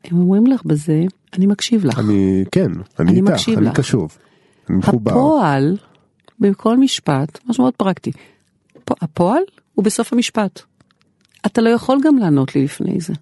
הם 0.06 0.19
אומרים 0.19 0.47
לך 0.47 0.63
בזה, 0.65 1.04
אני 1.34 1.45
מקשיב 1.45 1.86
לך. 1.86 2.00
אני, 2.00 2.43
כן, 2.52 2.71
אני 3.00 3.12
איתך, 3.12 3.50
אני. 3.58 3.69
קשוב. 3.73 4.17
אני 4.69 4.78
מחובר. 4.78 5.12
הפועל, 5.12 5.78
בכל 6.39 6.78
משפט, 6.78 7.39
משהו 7.50 7.63
מאוד 7.63 7.73
פרקטי, 7.73 8.12
הפועל 9.02 9.41
הוא 9.76 9.86
בסוף 9.86 10.13
המשפט. 10.13 10.62
אתה 11.45 11.62
לא 11.62 11.69
יכול 11.69 12.00
גם 12.04 12.17
לענות 12.17 12.56
לי 12.56 12.63
לפני 12.63 13.00
זה, 13.00 13.13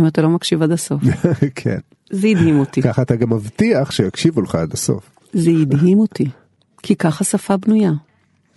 אם 0.00 0.06
אתה 0.06 0.22
לא 0.22 0.28
מקשיב 0.28 0.62
עד 0.62 0.72
הסוף. 0.72 1.02
כן. 1.54 1.78
זה 2.10 2.28
הדהים 2.28 2.58
אותי. 2.58 2.82
ככה 2.82 3.02
אתה 3.02 3.16
גם 3.16 3.32
מבטיח 3.32 3.90
שיקשיבו 3.90 4.42
לך 4.42 4.54
עד 4.54 4.72
הסוף. 4.72 5.10
זה 5.32 5.50
הדהים 5.50 5.98
אותי. 5.98 6.28
כי 6.82 6.96
ככה 6.96 7.24
שפה 7.24 7.56
בנויה. 7.56 7.92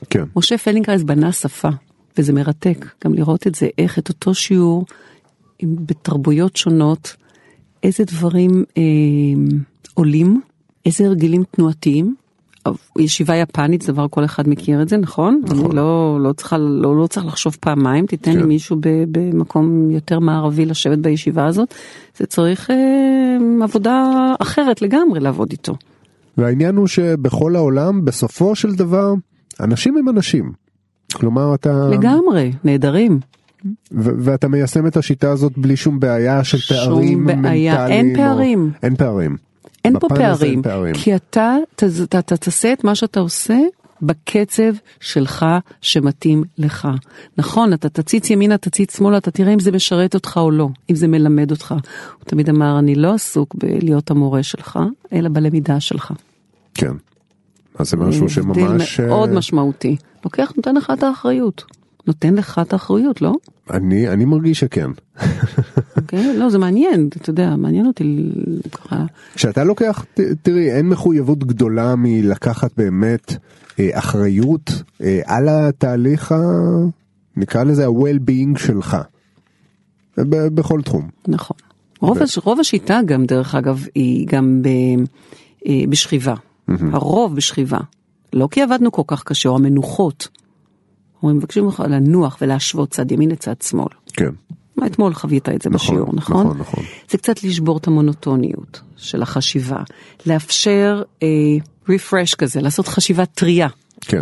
כן. 0.09 0.23
משה 0.35 0.57
פלדנקרייז 0.57 1.03
בנה 1.03 1.31
שפה, 1.31 1.69
וזה 2.17 2.33
מרתק 2.33 2.85
גם 3.05 3.13
לראות 3.13 3.47
את 3.47 3.55
זה, 3.55 3.67
איך 3.77 3.99
את 3.99 4.09
אותו 4.09 4.33
שיעור, 4.33 4.85
עם, 5.59 5.75
בתרבויות 5.79 6.55
שונות, 6.55 7.15
איזה 7.83 8.03
דברים 8.03 8.63
אה, 8.77 8.83
עולים, 9.93 10.41
איזה 10.85 11.05
הרגלים 11.05 11.43
תנועתיים. 11.51 12.15
ישיבה 12.99 13.36
יפנית 13.36 13.82
זה 13.82 13.91
דבר 13.93 14.08
כל 14.10 14.25
אחד 14.25 14.49
מכיר 14.49 14.82
את 14.82 14.89
זה 14.89 14.97
נכון? 14.97 15.41
נכון. 15.43 15.65
אני 15.65 15.75
לא, 15.75 16.17
לא, 16.21 16.34
צריכה, 16.34 16.58
לא, 16.58 16.95
לא 16.95 17.08
צריך 17.08 17.25
לחשוב 17.25 17.58
פעמיים 17.60 18.06
תיתן 18.06 18.34
כן. 18.34 18.39
לי 18.39 18.45
מישהו 18.45 18.78
ב, 18.80 18.88
במקום 19.12 19.91
יותר 19.91 20.19
מערבי 20.19 20.65
לשבת 20.65 20.97
בישיבה 20.97 21.45
הזאת 21.45 21.73
זה 22.17 22.25
צריך 22.25 22.71
אה, 22.71 23.38
עבודה 23.63 24.12
אחרת 24.39 24.82
לגמרי 24.82 25.19
לעבוד 25.19 25.51
איתו. 25.51 25.73
והעניין 26.38 26.75
הוא 26.75 26.88
שבכל 26.88 27.56
העולם, 27.56 28.06
בסופו 28.06 28.56
של 28.56 28.75
דבר, 28.75 29.13
אנשים 29.60 29.97
הם 29.97 30.10
אנשים. 30.10 30.51
כלומר, 31.13 31.56
אתה... 31.56 31.89
לגמרי 31.91 32.51
נהדרים 32.63 33.19
ו- 33.91 34.12
ואתה 34.19 34.47
מיישם 34.47 34.88
את 34.88 34.97
השיטה 34.97 35.32
הזאת 35.32 35.58
בלי 35.58 35.75
שום 35.75 35.99
בעיה 35.99 36.43
של 36.43 36.58
שום 36.58 36.78
פערים 36.78 37.25
בעיה. 37.25 37.73
מנטליים. 37.73 38.06
אין 38.06 38.15
פערים. 38.15 38.60
או... 38.60 38.80
אין 38.84 38.95
פערים. 38.95 39.36
אין 39.85 39.99
פה 39.99 40.07
פערים, 40.09 40.61
פערים. 40.61 40.95
כי 40.95 41.15
אתה, 41.15 41.55
תעשה 42.39 42.73
את 42.73 42.83
מה 42.83 42.95
שאתה 42.95 43.19
עושה 43.19 43.57
בקצב 44.01 44.73
שלך 44.99 45.45
שמתאים 45.81 46.43
לך. 46.57 46.87
נכון, 47.37 47.73
אתה 47.73 47.89
תציץ 47.89 48.29
ימינה, 48.29 48.57
תציץ 48.57 48.97
שמאלה, 48.97 49.17
אתה 49.17 49.31
תראה 49.31 49.53
אם 49.53 49.59
זה 49.59 49.71
משרת 49.71 50.13
אותך 50.13 50.37
או 50.37 50.51
לא, 50.51 50.69
אם 50.89 50.95
זה 50.95 51.07
מלמד 51.07 51.51
אותך. 51.51 51.71
הוא 51.71 52.25
תמיד 52.25 52.49
אמר, 52.49 52.79
אני 52.79 52.95
לא 52.95 53.13
עסוק 53.13 53.55
בלהיות 53.55 54.11
המורה 54.11 54.43
שלך, 54.43 54.79
אלא 55.13 55.29
בלמידה 55.29 55.79
שלך. 55.79 56.13
כן. 56.73 56.91
אז 57.79 57.89
זה 57.89 57.97
משהו 57.97 58.29
שממש... 58.29 58.57
הבדל 58.57 59.07
מאוד 59.07 59.29
אה, 59.29 59.35
משמעותי. 59.35 59.95
לוקח, 60.25 60.51
נותן 60.57 60.75
לך 60.75 60.91
את 60.97 61.03
האחריות. 61.03 61.63
נותן 62.07 62.33
לך 62.35 62.59
את 62.61 62.73
האחריות, 62.73 63.21
לא? 63.21 63.33
אני, 63.69 64.07
אני 64.09 64.25
מרגיש 64.25 64.59
שכן. 64.59 64.89
אוקיי? 65.97 66.37
לא, 66.37 66.49
זה 66.49 66.57
מעניין, 66.57 67.09
אתה 67.17 67.29
יודע, 67.29 67.55
מעניין 67.55 67.85
אותי 67.85 68.31
ככה. 68.71 69.03
כשאתה 69.35 69.63
לוקח, 69.63 70.05
ת- 70.13 70.19
תראי, 70.41 70.71
אין 70.71 70.89
מחויבות 70.89 71.39
גדולה 71.43 71.95
מלקחת 71.97 72.71
באמת 72.77 73.33
אה, 73.79 73.89
אחריות 73.93 74.71
אה, 75.01 75.19
על 75.25 75.49
התהליך, 75.49 76.31
ה... 76.31 76.35
נקרא 77.37 77.63
לזה 77.63 77.85
ה-well-being 77.85 78.59
שלך. 78.59 78.97
ב- 80.17 80.47
בכל 80.47 80.81
תחום. 80.81 81.09
נכון. 81.27 81.57
רוב, 82.01 82.17
הש... 82.21 82.37
רוב 82.37 82.59
השיטה 82.59 82.99
גם, 83.05 83.25
דרך 83.25 83.55
אגב, 83.55 83.85
היא 83.95 84.27
גם 84.27 84.61
ב... 84.61 84.67
אה, 85.67 85.83
בשכיבה. 85.89 86.33
הרוב 86.67 87.35
בשכיבה. 87.35 87.79
לא 88.33 88.47
כי 88.51 88.61
עבדנו 88.61 88.91
כל 88.91 89.01
כך 89.07 89.23
קשה, 89.23 89.49
או 89.49 89.55
המנוחות. 89.55 90.27
אומרים, 91.21 91.38
מבקשים 91.38 91.63
ממך 91.63 91.84
לנוח 91.89 92.38
ולהשוות 92.41 92.89
צד 92.89 93.12
ימין 93.12 93.32
לצד 93.32 93.62
שמאל. 93.62 93.88
כן. 94.13 94.30
מה 94.78 94.86
אתמול 94.86 95.13
חווית 95.13 95.49
את 95.49 95.62
זה 95.62 95.69
נכון, 95.69 95.95
בשיעור, 95.95 96.10
נכון? 96.13 96.45
נכון, 96.45 96.58
נכון. 96.58 96.84
זה 97.10 97.17
קצת 97.17 97.43
לשבור 97.43 97.78
את 97.78 97.88
המונוטוניות 97.88 98.82
של 98.97 99.21
החשיבה. 99.21 99.84
לאפשר 100.25 101.01
אה, 101.23 101.28
refresh 101.88 102.36
כזה, 102.38 102.62
לעשות 102.62 102.88
חשיבה 102.88 103.25
טריה 103.25 103.67
כן. 104.01 104.21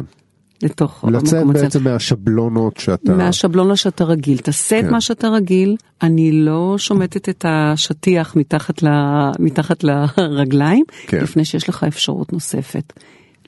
לתוך 0.64 1.06
לצאת 1.12 1.34
המקום 1.34 1.56
הזה. 1.56 1.64
בעצם 1.64 1.84
מהשבלונות 1.84 2.78
שאתה... 2.78 3.14
מהשבלונה 3.14 3.76
שאתה 3.76 4.04
רגיל, 4.04 4.38
תעשה 4.38 4.80
את 4.80 4.86
כן. 4.86 4.92
מה 4.92 5.02
שאתה 5.02 5.28
רגיל, 5.28 5.76
אני 6.02 6.32
לא 6.32 6.76
שומטת 6.78 7.30
את 7.30 7.46
השטיח 7.48 8.36
מתחת, 8.36 8.84
ל, 8.84 8.88
מתחת 9.40 9.84
לרגליים, 9.84 10.86
כן. 11.08 11.24
לפני 11.24 11.46
שיש 11.46 11.70
לך 11.70 11.84
אפשרות 11.84 12.34
נוספת. 12.34 12.94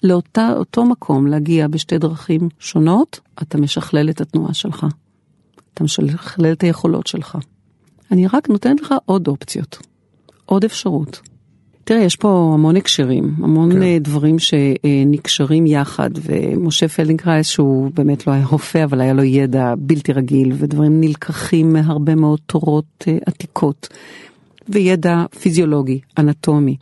לאותה, 0.06 0.54
אותו 0.58 0.86
מקום 0.86 1.28
להגיע 1.28 1.68
בשתי 1.68 1.98
דרכים 1.98 2.50
שונות, 2.60 3.20
אתה 3.42 3.58
משכלל 3.58 4.10
את 4.10 4.22
התנועה 4.22 4.54
שלך. 4.54 4.86
אתה 5.74 5.84
משכלל 5.84 6.52
את 6.52 6.64
היכולות 6.64 7.08
שלך. 7.08 7.38
אני 8.12 8.28
רק 8.28 8.50
נותנת 8.50 8.82
לך 8.82 8.94
עוד 9.06 9.28
אופציות, 9.28 9.78
עוד 10.46 10.64
אפשרות. 10.64 11.22
תראה, 11.84 12.02
יש 12.02 12.16
פה 12.16 12.52
המון 12.54 12.76
הקשרים, 12.76 13.36
המון 13.38 13.72
כן. 13.72 13.80
כן. 13.80 13.98
דברים 13.98 14.36
שנקשרים 14.40 15.68
יחד, 15.68 16.10
ומשה 16.24 16.88
פלדנקרייז, 16.88 17.48
שהוא 17.48 17.92
באמת 17.94 18.28
לא 18.28 18.34
היה 18.34 18.46
רופא, 18.46 18.84
אבל 18.84 19.02
היה 19.02 19.14
לו 19.14 19.24
ידע 19.24 19.74
בלתי 19.78 20.14
רגיל, 20.14 20.54
ודברים 20.56 21.02
נלקחים 21.02 21.74
מהרבה 21.74 22.16
מאוד 22.16 22.40
תורות 22.46 23.06
אה, 23.08 23.18
עתיקות, 23.26 23.88
וידע 24.70 25.26
פיזיולוגי, 25.40 26.00
אנטומי. 26.18 26.78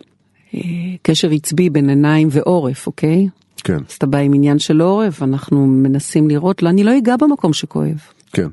קשר 1.02 1.32
עצבי 1.32 1.70
בין 1.70 1.90
עיניים 1.90 2.28
ועורף, 2.32 2.88
אוקיי? 2.88 3.28
כן, 3.64 3.78
אז 3.90 3.96
אתה 3.98 4.06
בא 4.06 4.18
עם 4.18 4.34
עניין 4.34 4.60
של 4.60 4.82
עורף, 4.82 5.24
אנחנו 5.24 5.68
מנסים 5.68 6.30
לראות, 6.30 6.64
לא, 6.64 6.70
אני 6.70 6.84
לא 6.84 6.98
אגע 6.98 7.16
במקום 7.18 7.54
שכואב. 7.54 8.02
כן. 8.34 8.48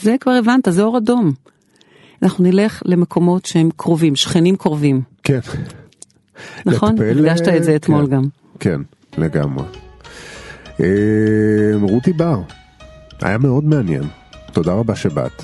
זה 0.00 0.16
כבר 0.20 0.32
הבנת, 0.32 0.68
זה 0.70 0.82
אור 0.82 0.98
אדום. 0.98 1.32
אנחנו 2.22 2.44
נלך 2.44 2.82
למקומות 2.84 3.44
שהם 3.44 3.68
קרובים, 3.76 4.16
שכנים 4.16 4.56
קרובים. 4.56 5.02
כן. 5.22 5.40
נכון? 6.66 6.94
הרגשת 6.98 7.48
את 7.48 7.64
זה 7.64 7.70
אה, 7.70 7.76
אתמול 7.76 8.06
כן. 8.06 8.10
גם. 8.10 8.22
כן, 8.60 8.80
לגמרי. 9.18 9.64
אה, 10.80 10.86
רותי 11.80 12.12
בר, 12.12 12.40
היה 13.20 13.38
מאוד 13.38 13.64
מעניין. 13.64 14.02
תודה 14.52 14.72
רבה 14.72 14.96
שבאת. 14.96 15.42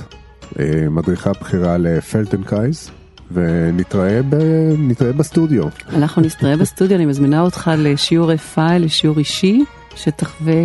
אה, 0.59 0.89
מדריכה 0.91 1.33
בכירה 1.33 1.79
לפלטנקייז, 1.79 2.91
ונתראה 3.33 4.20
ב... 4.29 4.35
נתראה 4.79 5.12
בסטודיו. 5.12 5.64
אנחנו 5.89 6.22
נסתראה 6.22 6.57
בסטודיו, 6.57 6.97
אני 6.97 7.07
מזמינה 7.07 7.41
אותך 7.41 7.70
לשיעור 7.79 8.33
רפאי, 8.33 8.79
לשיעור 8.79 9.18
אישי, 9.18 9.64
שתחווה, 9.97 10.62